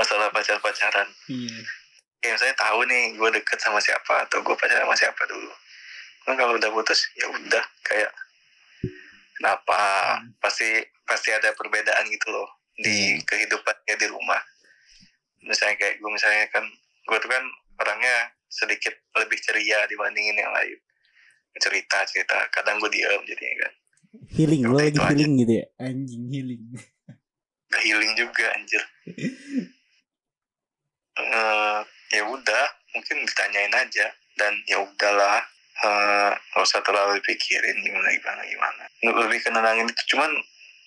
[0.00, 1.60] Masalah pacar pacaran iya.
[2.24, 5.52] Ya saya tahu nih gue deket sama siapa atau gue pacaran sama siapa dulu.
[6.24, 8.08] Kan kalau udah putus ya udah kayak
[9.36, 9.80] kenapa?
[10.40, 13.22] Pasti pasti ada perbedaan gitu loh di Hmm.
[13.24, 14.40] kehidupannya di rumah.
[15.40, 16.64] Misalnya kayak gue misalnya kan
[17.04, 17.44] gue tuh kan
[17.80, 18.16] orangnya
[18.46, 20.76] sedikit lebih ceria dibandingin yang lain.
[21.56, 22.36] Cerita cerita.
[22.50, 23.72] Kadang gue diem jadinya kan.
[24.34, 25.08] Healing lo lagi itu aja.
[25.12, 25.66] healing gitu ya?
[25.78, 26.62] Anjing healing.
[27.70, 28.82] Gak healing juga anjir.
[31.20, 31.80] Eh,
[32.16, 32.64] ya udah
[32.96, 34.08] mungkin ditanyain aja.
[34.38, 35.44] Dan ya udahlah
[35.84, 38.82] eh, nggak usah terlalu dipikirin gimana gimana gimana.
[39.04, 40.32] Lebih ke nenangin itu cuman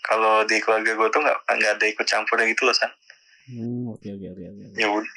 [0.04, 2.92] kalau di keluarga gue tuh nggak nggak ada ikut campurnya gitu loh san.
[3.48, 5.14] Hmm, oke oke oke oke ya udah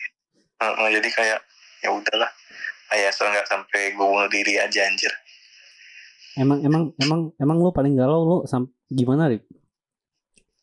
[0.56, 1.40] Eh, eh, jadi kayak
[1.84, 2.30] ya udahlah.
[2.94, 5.12] Ayah so nggak sampai gue bunuh diri aja anjir.
[6.38, 9.44] Emang emang emang emang lo paling galau lo sam gimana Rip?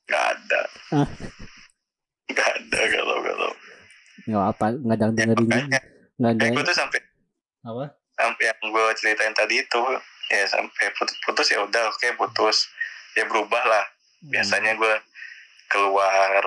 [0.03, 0.61] nggak ada.
[0.93, 1.07] Ah.
[2.29, 3.51] nggak ada kalau kalau
[4.23, 5.67] nggak apa nggak jangan ya, dengerin
[6.19, 6.99] nggak ada gue tuh sampai
[7.65, 7.85] apa?
[8.13, 9.81] sampai yang gue ceritain tadi itu
[10.31, 12.69] ya sampai putus, putus ya udah oke putus.
[13.13, 13.85] Ya berubah lah
[14.23, 14.95] biasanya gue
[15.67, 16.41] keluar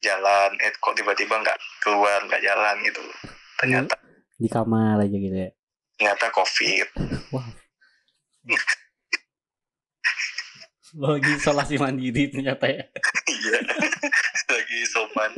[0.00, 3.02] jalan eh kok tiba-tiba nggak keluar nggak jalan gitu.
[3.60, 3.94] Ternyata
[4.36, 5.50] di kamar aja gitu ya?
[5.96, 6.88] Ternyata covid.
[10.96, 12.84] Lo lagi isolasi mandiri ternyata ya?
[13.24, 13.58] Iya
[14.54, 15.30] lagi sopan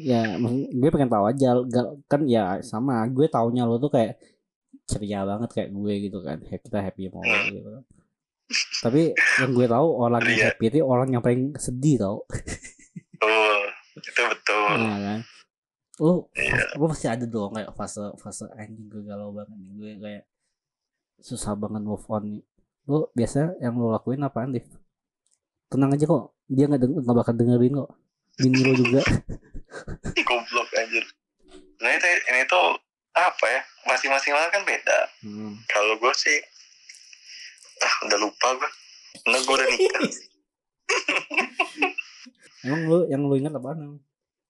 [0.00, 0.38] ya
[0.70, 1.60] gue pengen tahu aja
[2.08, 4.16] kan ya sama gue taunya lo tuh kayak
[4.88, 7.84] ceria banget kayak gue gitu kan kita happy mau gitu kan.
[8.80, 10.46] Tapi yang gue tahu orang yang Iya.
[10.50, 12.26] happy itu orang yang paling sedih tau.
[13.14, 13.60] Betul.
[13.96, 14.70] Itu betul.
[14.76, 15.20] Iya kan?
[16.00, 16.74] Lo Iya.
[16.74, 19.70] lo pasti ada dong kayak fase fase anjing gue galau banget nih.
[19.72, 20.22] Gue kayak
[21.18, 22.42] susah banget move on nih.
[22.84, 24.66] Lo biasa yang lo lakuin apaan Div?
[25.66, 26.34] tenang aja kok.
[26.46, 27.90] Dia nggak nggak bakal dengerin kok.
[28.34, 29.02] Bini lo juga.
[30.26, 31.04] Goblok anjir.
[31.78, 32.74] Nah itu ini tuh
[33.12, 33.60] apa ya?
[33.86, 34.98] Masing-masing orang kan beda.
[35.22, 35.54] Hmm.
[35.66, 36.38] kalau gue sih
[37.80, 38.70] ah udah lupa gue
[39.24, 40.02] karena gue udah nikah
[42.66, 44.00] emang lo yang lo ingat emang?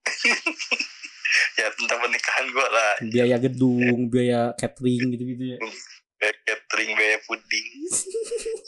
[1.61, 2.93] ya tentang pernikahan gue lah.
[3.05, 5.59] Biaya gedung biaya catering gitu gitu ya.
[6.19, 7.69] Biaya catering biaya puding.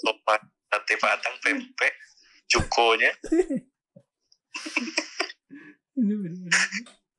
[0.03, 1.93] Sopan sate padang pempek
[2.49, 3.13] cukonya.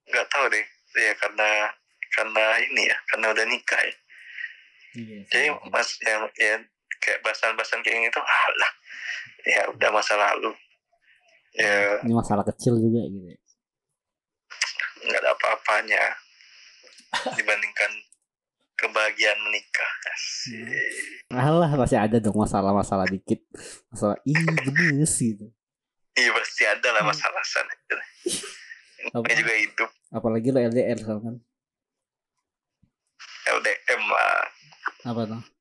[0.07, 0.65] Nggak tahu deh.
[0.93, 1.49] Ya karena
[2.13, 3.95] karena ini ya karena udah nikah ya.
[4.93, 6.61] Iya, jadi mas yang ya
[7.03, 8.71] kayak bahasan-bahasan kayak gini tuh alah
[9.43, 10.55] ya udah masa lalu.
[11.53, 11.99] Ya.
[12.01, 13.27] Ini masalah kecil juga gitu.
[13.27, 13.37] Ya.
[15.03, 16.03] nggak ada apa-apanya
[17.35, 17.91] dibandingkan
[18.79, 19.91] kebahagiaan menikah.
[20.15, 20.63] Asik.
[21.35, 23.43] alah masih ada dong masalah-masalah dikit.
[23.91, 25.51] Masalah ih gemes gitu.
[26.13, 27.73] Iya pasti ada lah masalah sana
[29.11, 29.25] Apa?
[29.27, 29.89] ini juga hidup.
[30.15, 31.35] Apalagi lo LDR kan?
[33.43, 34.47] LDM lah.
[35.03, 35.52] Apa tuh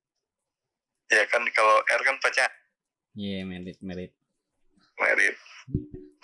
[1.13, 2.49] ya kan kalau R kan pacar
[3.13, 4.13] iya merit merit.
[4.97, 5.37] Merit.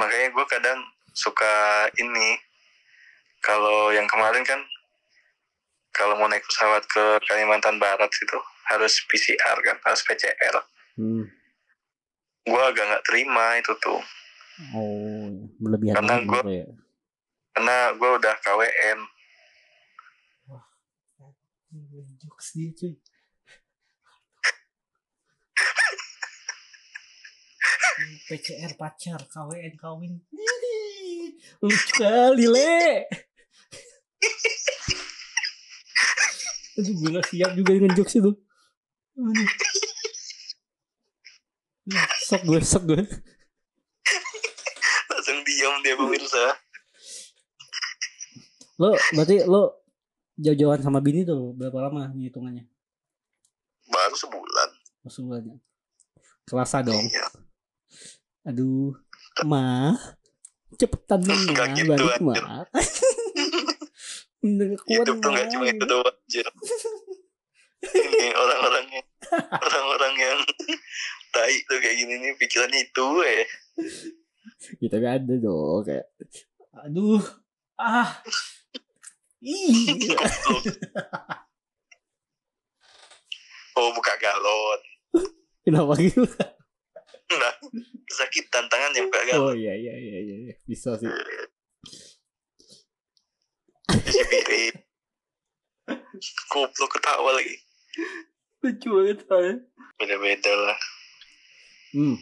[0.00, 0.80] Makanya gue kadang
[1.12, 1.52] suka
[2.00, 2.40] ini
[3.44, 4.60] kalau yang kemarin kan
[5.92, 8.38] kalau mau naik pesawat ke Kalimantan Barat itu
[8.70, 10.54] harus PCR kan harus PCR
[10.96, 11.24] hmm.
[12.44, 14.00] gue agak nggak terima itu tuh.
[14.72, 15.28] Oh
[15.60, 16.66] berlebihan Karena gua- gitu ya?
[17.52, 18.98] Karena gue udah KWN
[22.16, 22.94] jokes dia cuy
[28.28, 30.20] PCR pacar KWN kawin.
[31.64, 33.08] Lucu kali le.
[36.78, 38.30] Aduh gue gak siap juga dengan jokes itu.
[39.18, 39.48] Aduh.
[41.88, 43.00] Ih, sok gue sok gue.
[45.08, 46.52] Langsung diam dia pemirsa.
[48.78, 49.88] Lo berarti lo
[50.38, 52.62] jauh-jauhan sama bini tuh berapa lama nih hitungannya
[53.88, 54.68] baru sebulan
[55.08, 55.56] sebulannya
[56.46, 57.08] kerasa dong.
[57.08, 57.26] Iya
[58.48, 58.96] aduh
[59.44, 59.92] ma.
[60.80, 61.64] Cepetan dong ma.
[61.76, 62.34] Gitu, balik ma.
[64.40, 66.46] gak kuat hidup tuh cuma itu doang anjir.
[67.78, 69.06] Ini orang-orang yang
[69.54, 70.38] orang-orang yang
[71.34, 73.44] tai tuh kayak gini nih pikirannya itu eh.
[74.80, 76.08] Kita gak ada dong kayak
[76.72, 77.22] aduh
[77.76, 78.08] ah.
[79.44, 79.94] Ih.
[83.78, 84.80] Oh buka galon.
[85.62, 86.26] Kenapa gitu?
[87.30, 87.54] Nah
[88.08, 90.54] sakit tantangannya buka galon Oh iya iya iya iya iya.
[90.64, 91.08] bisa sih.
[93.88, 94.76] piring
[96.48, 97.56] goblok ketawa lagi
[98.58, 99.54] Lucu banget soalnya.
[99.96, 100.78] beda-beda lah
[101.88, 102.20] Hmm,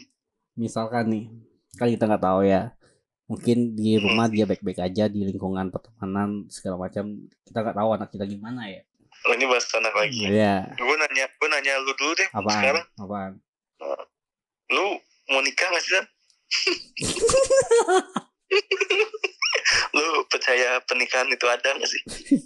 [0.55, 1.25] misalkan nih,
[1.75, 2.71] kan kita nggak tahu ya.
[3.27, 7.03] Mungkin di rumah dia baik-baik aja di lingkungan pertemanan segala macam.
[7.43, 8.79] Kita nggak tahu anak kita gimana ya.
[9.27, 10.71] oh, ini bahas anak lagi Iya.
[10.71, 12.47] gue nanya gue nanya lu dulu deh Apaan?
[12.53, 13.31] sekarang Apaan?
[14.71, 14.99] Lu
[15.29, 15.95] mau nikah gak sih
[19.95, 22.01] lu percaya pernikahan itu ada gak sih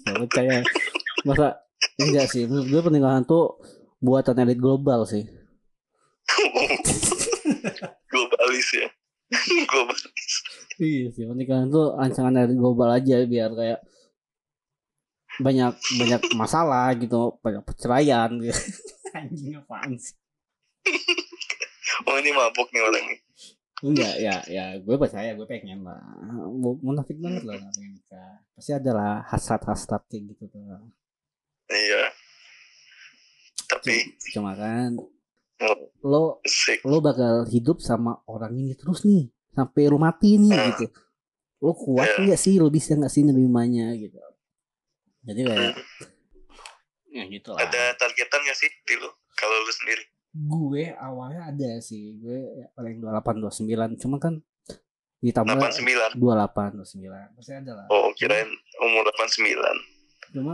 [0.06, 0.62] Gak percaya.
[1.22, 1.62] Masa
[2.02, 2.50] enggak sih?
[2.50, 3.62] Menurut gue pernikahan tuh
[4.02, 5.26] buatan elit global sih.
[8.12, 8.88] globalis ya
[9.70, 10.34] globalis
[10.82, 13.80] Iya sih, pernikahan tuh ancaman dari global aja biar kayak
[15.38, 18.58] banyak banyak masalah gitu, banyak perceraian gitu.
[19.14, 20.18] Anjing apaan sih?
[22.04, 23.22] Oh ini mabuk nih orang nih
[23.82, 25.98] Enggak, ya ya gue percaya, gue pengen lah.
[26.48, 28.34] Mu- Munafik banget lah nggak pengen nikah.
[28.54, 30.62] Pasti ada lah hasrat-hasrat kayak gitu tuh.
[31.68, 32.14] iya
[33.66, 35.00] tapi Cuma kan
[35.62, 40.52] oh, lo sik lo bakal hidup sama orang ini terus nih sampai lo mati nih
[40.52, 40.68] Hmm.
[40.72, 40.86] gitu.
[41.60, 42.22] Lo kuat Iya.
[42.22, 42.54] nggak sih?
[42.58, 44.18] Lo bisa nggak sih nerimanya gitu.
[45.22, 45.74] Jadi kayak
[47.10, 47.60] ya gitu lah.
[47.62, 52.68] ada targetan gak sih di lu kalau lu sendiri gue awalnya ada sih gue ya,
[52.72, 54.40] paling 28 29 cuma kan
[55.20, 57.86] ditambah 89 28 29 pasti ada lah.
[57.92, 58.48] Oh kirain
[58.80, 60.54] umur 89 cuma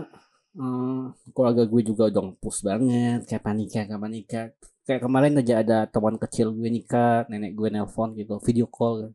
[0.58, 4.46] eh, keluarga gue juga udah ngepus banget kapan nikah kapan nikah
[4.90, 9.14] kayak kemarin aja ada teman kecil gue nikah nenek gue nelpon gitu video call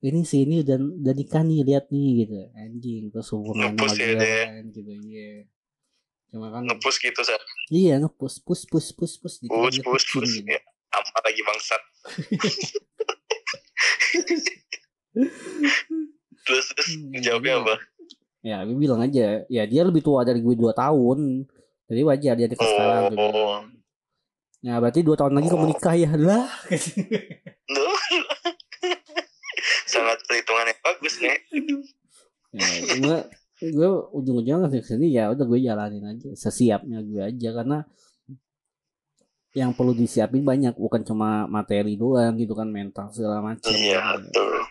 [0.00, 2.48] ini sih ini udah udah nikah nih lihat nih gitu.
[2.56, 5.44] Anjing terus sama Ngepus ya gue kan, gitu iya
[6.30, 7.34] cuma kan ngepush gitu sa
[7.68, 10.48] iya ngepus pus pus pus pus dikira push dia push kucing push gitu.
[10.48, 10.58] ya
[10.90, 11.82] apa lagi bangsat
[16.40, 17.60] terus terus Hmm, jawabnya iya.
[17.60, 17.74] apa
[18.40, 21.44] Ya, gue bilang aja, ya dia lebih tua dari gue 2 tahun.
[21.84, 23.02] Jadi wajar dia nikah sekarang.
[23.06, 23.28] gue Oh.
[23.28, 23.64] bilang.
[24.62, 25.68] Ya, berarti 2 tahun lagi kamu Oh.
[25.68, 26.08] nikah ya.
[26.16, 26.48] Lah.
[29.84, 31.36] Sangat perhitungan yang bagus nih ya,
[32.88, 33.28] cuma
[33.60, 36.32] gue ujung-ujungnya ke sini ya udah gue jalanin aja.
[36.32, 37.84] Sesiapnya gue aja karena
[39.50, 44.62] yang perlu disiapin banyak bukan cuma materi doang gitu kan mental segala macam iya betul.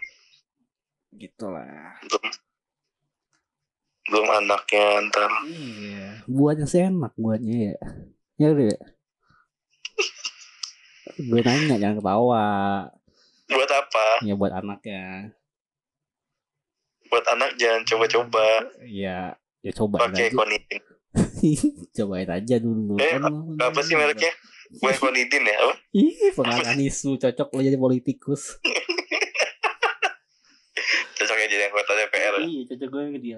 [1.19, 2.23] Gitu lah belum
[4.09, 5.31] belum anaknya ntar.
[5.45, 7.77] Iya buatnya sih enak buatnya ya.
[8.39, 8.79] Ya udah ya.
[11.27, 12.47] Gue nanya jangan ketawa
[13.49, 14.05] buat apa?
[14.23, 15.35] Ya buat anaknya
[17.09, 18.45] buat anak jangan coba-coba
[18.81, 20.81] ya ya coba pakai aja konidin
[21.95, 24.31] cobain aja dulu Eh, Kan- apa sih mereknya
[24.71, 28.55] gue konidin ya apa Ih, pengarang isu cocok lo jadi politikus.
[31.15, 32.39] cocoknya jadi anggota DPR ya?
[32.43, 33.35] Iya, cocok gue dia.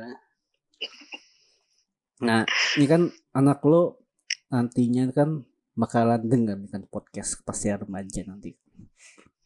[2.22, 2.44] Nah,
[2.76, 4.04] ini kan anak lo
[4.48, 5.42] nantinya kan
[5.74, 8.54] bakalan denger kan podcast pasti remaja nanti.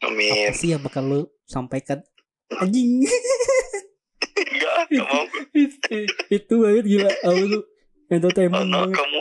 [0.02, 2.02] amin Apa sih yang bakal lo sampaikan?
[2.62, 3.06] Anjing.
[6.30, 7.12] Itu banget gila.
[7.12, 7.60] Apa lu?
[8.06, 8.98] Entertainment anak banget.
[8.98, 9.20] kamu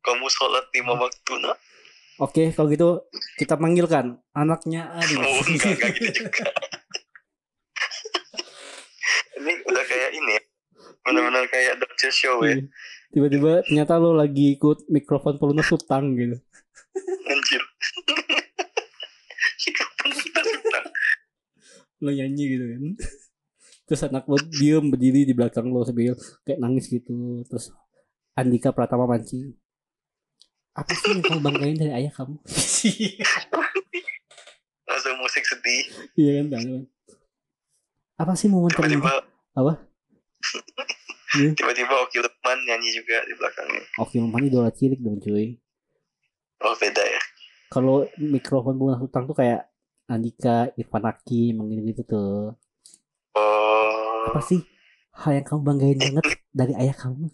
[0.00, 1.58] kamu sholat lima waktu nak
[2.16, 3.02] Oke, kalau gitu
[3.34, 5.18] kita panggilkan anaknya Adi.
[5.18, 6.46] oh enggak enggak gitu juga
[9.34, 10.42] ini udah kayak ini ya
[11.02, 12.10] benar-benar kayak Dr.
[12.10, 12.70] Show ya Iya.
[13.10, 16.38] Tiba-tiba ternyata lo lagi ikut mikrofon pelunas utang gitu.
[17.26, 17.62] anjir
[22.02, 22.82] lo nyanyi gitu kan
[23.94, 27.46] terus anak lo diem berdiri di belakang lo sambil kayak nangis gitu.
[27.46, 27.70] Terus
[28.34, 29.54] Andika Pratama mancing
[30.74, 32.34] apa sih yang kamu banggain dari ayah kamu?
[34.90, 35.86] Langsung musik sedih.
[36.18, 36.66] Iya kan bang?
[38.18, 39.22] Apa sih momen tiba-tiba
[39.54, 39.72] apa?
[41.34, 41.50] Iya.
[41.50, 43.82] tiba-tiba Oki Lukman nyanyi juga di belakangnya.
[43.98, 45.58] Oke Lumpan idola cilik dong cuy.
[46.62, 47.18] Oh beda ya?
[47.74, 49.66] Kalau mikrofon pelunas utang tuh kayak
[50.06, 51.58] Andika Irfan Hakim
[51.90, 52.54] gitu tuh.
[53.34, 53.83] Oh
[54.24, 54.60] apa sih
[55.14, 57.28] hal yang kamu banggain banget dari ayah kamu?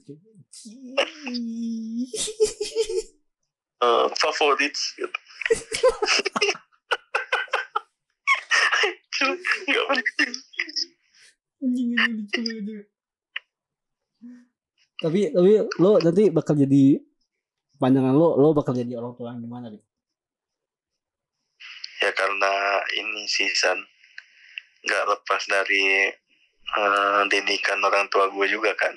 [3.80, 5.18] Eh, favorit gitu.
[15.00, 17.00] Tapi tapi lo nanti bakal jadi
[17.80, 19.80] pandangan lo lo bakal jadi orang tua yang gimana nih
[22.00, 23.80] ya karena ini season
[24.84, 26.12] nggak lepas dari
[26.76, 28.94] eh, didikan orang tua gue juga kan.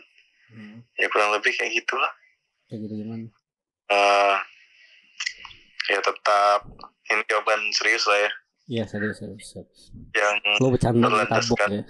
[0.98, 2.12] Ya kurang lebih kayak gitulah.
[2.70, 3.26] Kayak gitu gimana?
[3.90, 4.36] Eh,
[5.90, 6.62] ya tetap.
[7.04, 8.32] Ini jawaban serius lah ya.
[8.64, 9.44] Iya serius serius.
[9.44, 9.82] serius.
[10.16, 11.84] yang Lo bercanda tabok ya.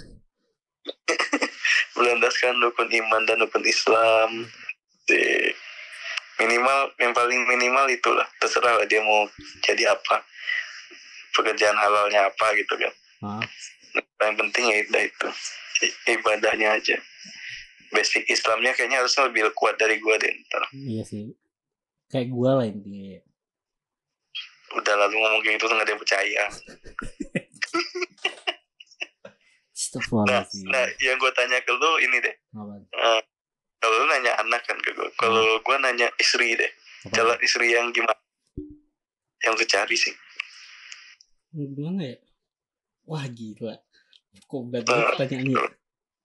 [1.96, 4.50] berlandaskan rukun iman dan rukun Islam.
[5.06, 5.54] Di
[6.42, 8.26] minimal yang paling minimal itulah.
[8.42, 9.30] Terserah lah dia mau
[9.62, 10.26] jadi apa.
[11.38, 12.94] Pekerjaan halalnya apa gitu kan.
[13.24, 13.46] Ah,
[13.96, 15.30] yang penting ya itu
[16.10, 16.98] ibadahnya aja
[17.94, 21.30] basic Islamnya kayaknya harusnya lebih kuat dari gua deh ntar iya sih.
[22.10, 23.22] Kayak gua lah intinya.
[24.74, 26.44] udah lalu ngomong kayak gitu nggak ada yang percaya
[30.26, 30.42] nah,
[30.74, 32.74] nah yang gua tanya ke lu ini deh Apa?
[32.82, 33.22] Eh,
[33.78, 36.72] kalau lu nanya anak kan ke gua kalau gua nanya istri deh
[37.06, 37.14] Apa?
[37.14, 38.18] calon istri yang gimana
[39.46, 40.14] yang lu cari sih
[41.54, 42.18] Gimana ya?
[43.04, 43.76] Wah gila.
[44.44, 45.54] Kok berat banget pertanyaannya?
[45.54, 45.66] ya?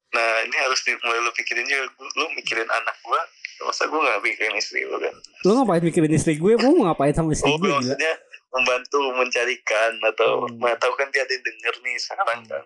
[0.08, 1.84] Nah ini harus di, mulai lu pikirin juga
[2.16, 3.20] Lu mikirin anak gua
[3.60, 5.12] Masa gua gak mikirin istri lu kan
[5.44, 6.56] Lo ngapain mikirin istri gue?
[6.56, 7.68] Mau ngapain sama istri Oh gue?
[7.68, 7.76] Gila.
[7.76, 8.12] maksudnya
[8.48, 10.56] Membantu mencarikan Atau Hmm.
[10.56, 12.64] Mana tahu kan dia ada yang denger nih sekarang kan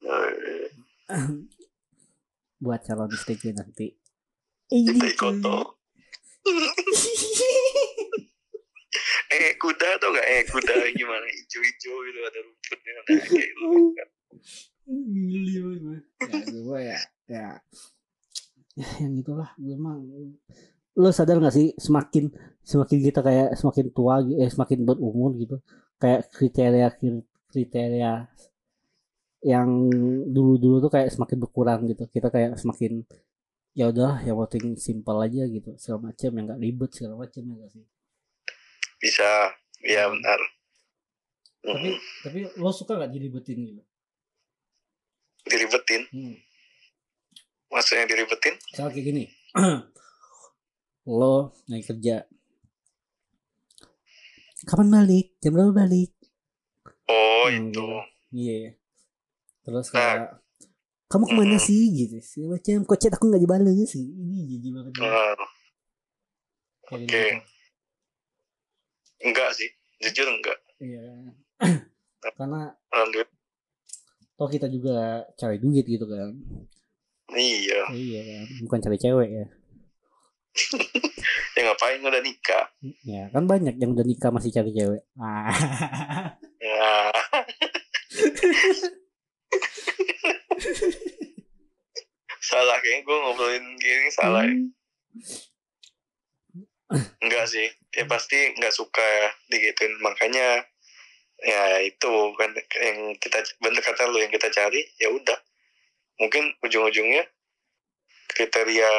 [0.00, 0.70] Eh,
[2.56, 3.90] Buat calon istri gue nanti.
[4.64, 5.80] Kita ikoto
[9.30, 11.26] Eh kuda atau gak Eh kuda gimana?
[11.30, 14.08] Hijau-hijau gitu Ada rumputnya Nah kayak gitu kan.
[14.90, 16.02] Gili banget.
[16.26, 17.48] Ya gue ya, ya,
[18.74, 20.02] ya yang itulah gue emang
[20.98, 22.32] lo sadar gak sih semakin
[22.64, 25.62] semakin kita kayak semakin tua eh semakin berumur gitu
[26.00, 26.88] kayak kriteria
[27.50, 28.12] kriteria
[29.40, 29.68] yang
[30.28, 32.04] dulu-dulu tuh kayak semakin berkurang gitu.
[32.10, 33.06] Kita kayak semakin
[33.72, 37.54] ya udah yang penting simpel aja gitu segala macam yang gak ribet segala macam ya
[37.54, 37.84] gak sih
[39.02, 40.40] Bisa Iya benar
[41.60, 43.82] tapi Hmm, tapi lo suka gak diribetin gitu
[45.44, 46.36] Diribetin hmm.
[47.70, 49.24] Maksudnya diribetin Misalnya kayak gini
[51.20, 52.24] Lo naik kerja
[54.68, 55.36] Kapan balik?
[55.40, 56.10] Jam berapa balik?
[57.08, 57.96] Oh Hmm, itu gitu.
[58.32, 58.76] Iya
[59.64, 60.40] Terus kayak
[61.10, 61.66] Kamu ke mana Mm-mm.
[61.68, 61.80] sih?
[61.92, 64.04] Gitu Segala macam Kok chat aku gak dibalas sih?
[64.04, 64.92] Ini jijik banget
[66.88, 67.08] Kayak oke.
[67.08, 67.59] gitu.
[69.20, 70.56] Enggak sih Jujur enggak.
[70.80, 71.36] Iya.
[72.40, 73.28] Karena Alhamdulillah.
[74.40, 76.32] Toh kita juga cari duit gitu kan.
[77.36, 77.92] Iya.
[77.92, 79.46] Iya kan Bukan cari cewek ya.
[81.50, 82.72] Ya ngapain udah nikah?
[83.04, 85.04] Ya kan banyak yang udah nikah masih cari cewek.
[85.20, 85.52] Ah.
[86.56, 87.10] Ya
[92.40, 94.56] Salah kayaknya gue ngobrolin gini salah ya.
[97.20, 99.98] Enggak sih Ya pasti enggak suka digituin.
[99.98, 100.64] Makanya
[101.40, 105.38] Ya itu kan yang kita bener kata lu yang kita cari ya udah.
[106.20, 107.24] Mungkin ujung-ujungnya
[108.28, 108.92] kriteria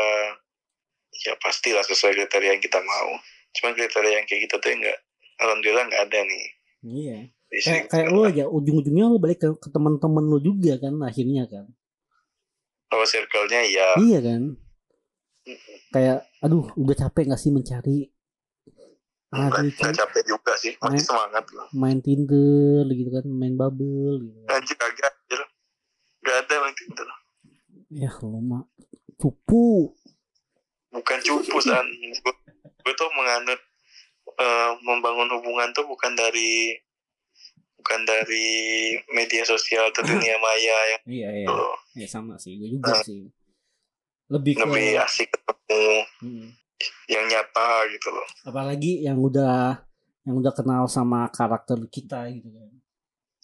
[1.22, 3.14] ya pastilah sesuai kriteria yang kita mau.
[3.54, 4.98] Cuman kriteria yang kayak gitu tuh enggak
[5.38, 6.46] alhamdulillah nggak ada nih.
[6.82, 7.18] Iya.
[7.52, 11.70] Kayak kayak lo aja ujung-ujungnya lo balik ke, ke teman-teman lo juga kan akhirnya kan.
[12.90, 14.58] Oh circle-nya ya iya kan?
[15.94, 18.10] Kayak aduh udah capek gak sih mencari
[19.32, 23.26] nggak aduh nggak cu- capek juga sih masih Main- semangat loh main Tinder gitu kan
[23.26, 24.40] main Bubble gitu.
[24.52, 25.42] Anjir kagak anjir
[26.22, 27.08] nggak ada yang Tinder.
[27.92, 28.64] Ya lo mah
[29.18, 29.92] cupu.
[30.92, 31.84] Bukan cupu san.
[32.82, 33.60] Gue, tuh menganut
[34.36, 36.76] eh, membangun hubungan tuh bukan dari
[37.76, 38.48] bukan dari
[39.12, 41.46] media sosial atau dunia maya yang iya iya.
[41.48, 41.76] itu loh.
[41.96, 42.56] ya sama sih.
[42.56, 43.28] Gue juga sih.
[44.28, 45.96] Lebih ke lebih asik ketemu.
[46.24, 46.48] Hmm.
[47.10, 48.28] Yang nyata gitu loh.
[48.48, 49.84] Apalagi yang udah
[50.26, 52.70] yang udah kenal sama karakter kita gitu kan.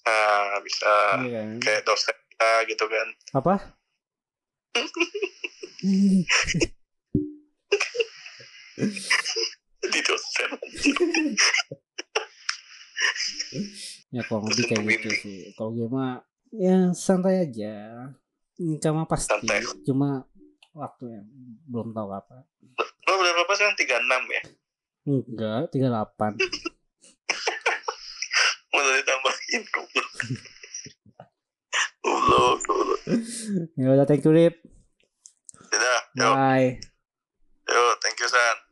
[0.06, 0.94] Nah bisa.
[1.26, 1.58] Iya kan?
[1.60, 3.08] Kayak dosen kita gitu kan.
[3.34, 3.56] Apa?
[9.92, 10.50] Di dosen.
[14.08, 15.52] Ya kalau ngopi kayak gitu sih.
[15.54, 16.24] Kalau gue mah
[16.56, 18.08] ya santai aja.
[18.58, 19.30] Mah pasti.
[19.30, 19.62] Santai.
[19.84, 20.24] cuma
[20.72, 21.28] waktu yang
[21.68, 22.48] belum tahu apa
[23.16, 23.78] lo berapa sekarang?
[23.80, 24.42] tiga enam ya?
[25.08, 25.88] Enggak 38
[28.76, 30.12] mau ditambahin goblok.
[32.04, 33.02] Goblok goblok.
[33.80, 34.60] Ya udah thank you Rip.
[35.72, 36.02] Dadah,
[36.36, 36.78] bye.
[37.68, 38.67] Yo, thank you, San.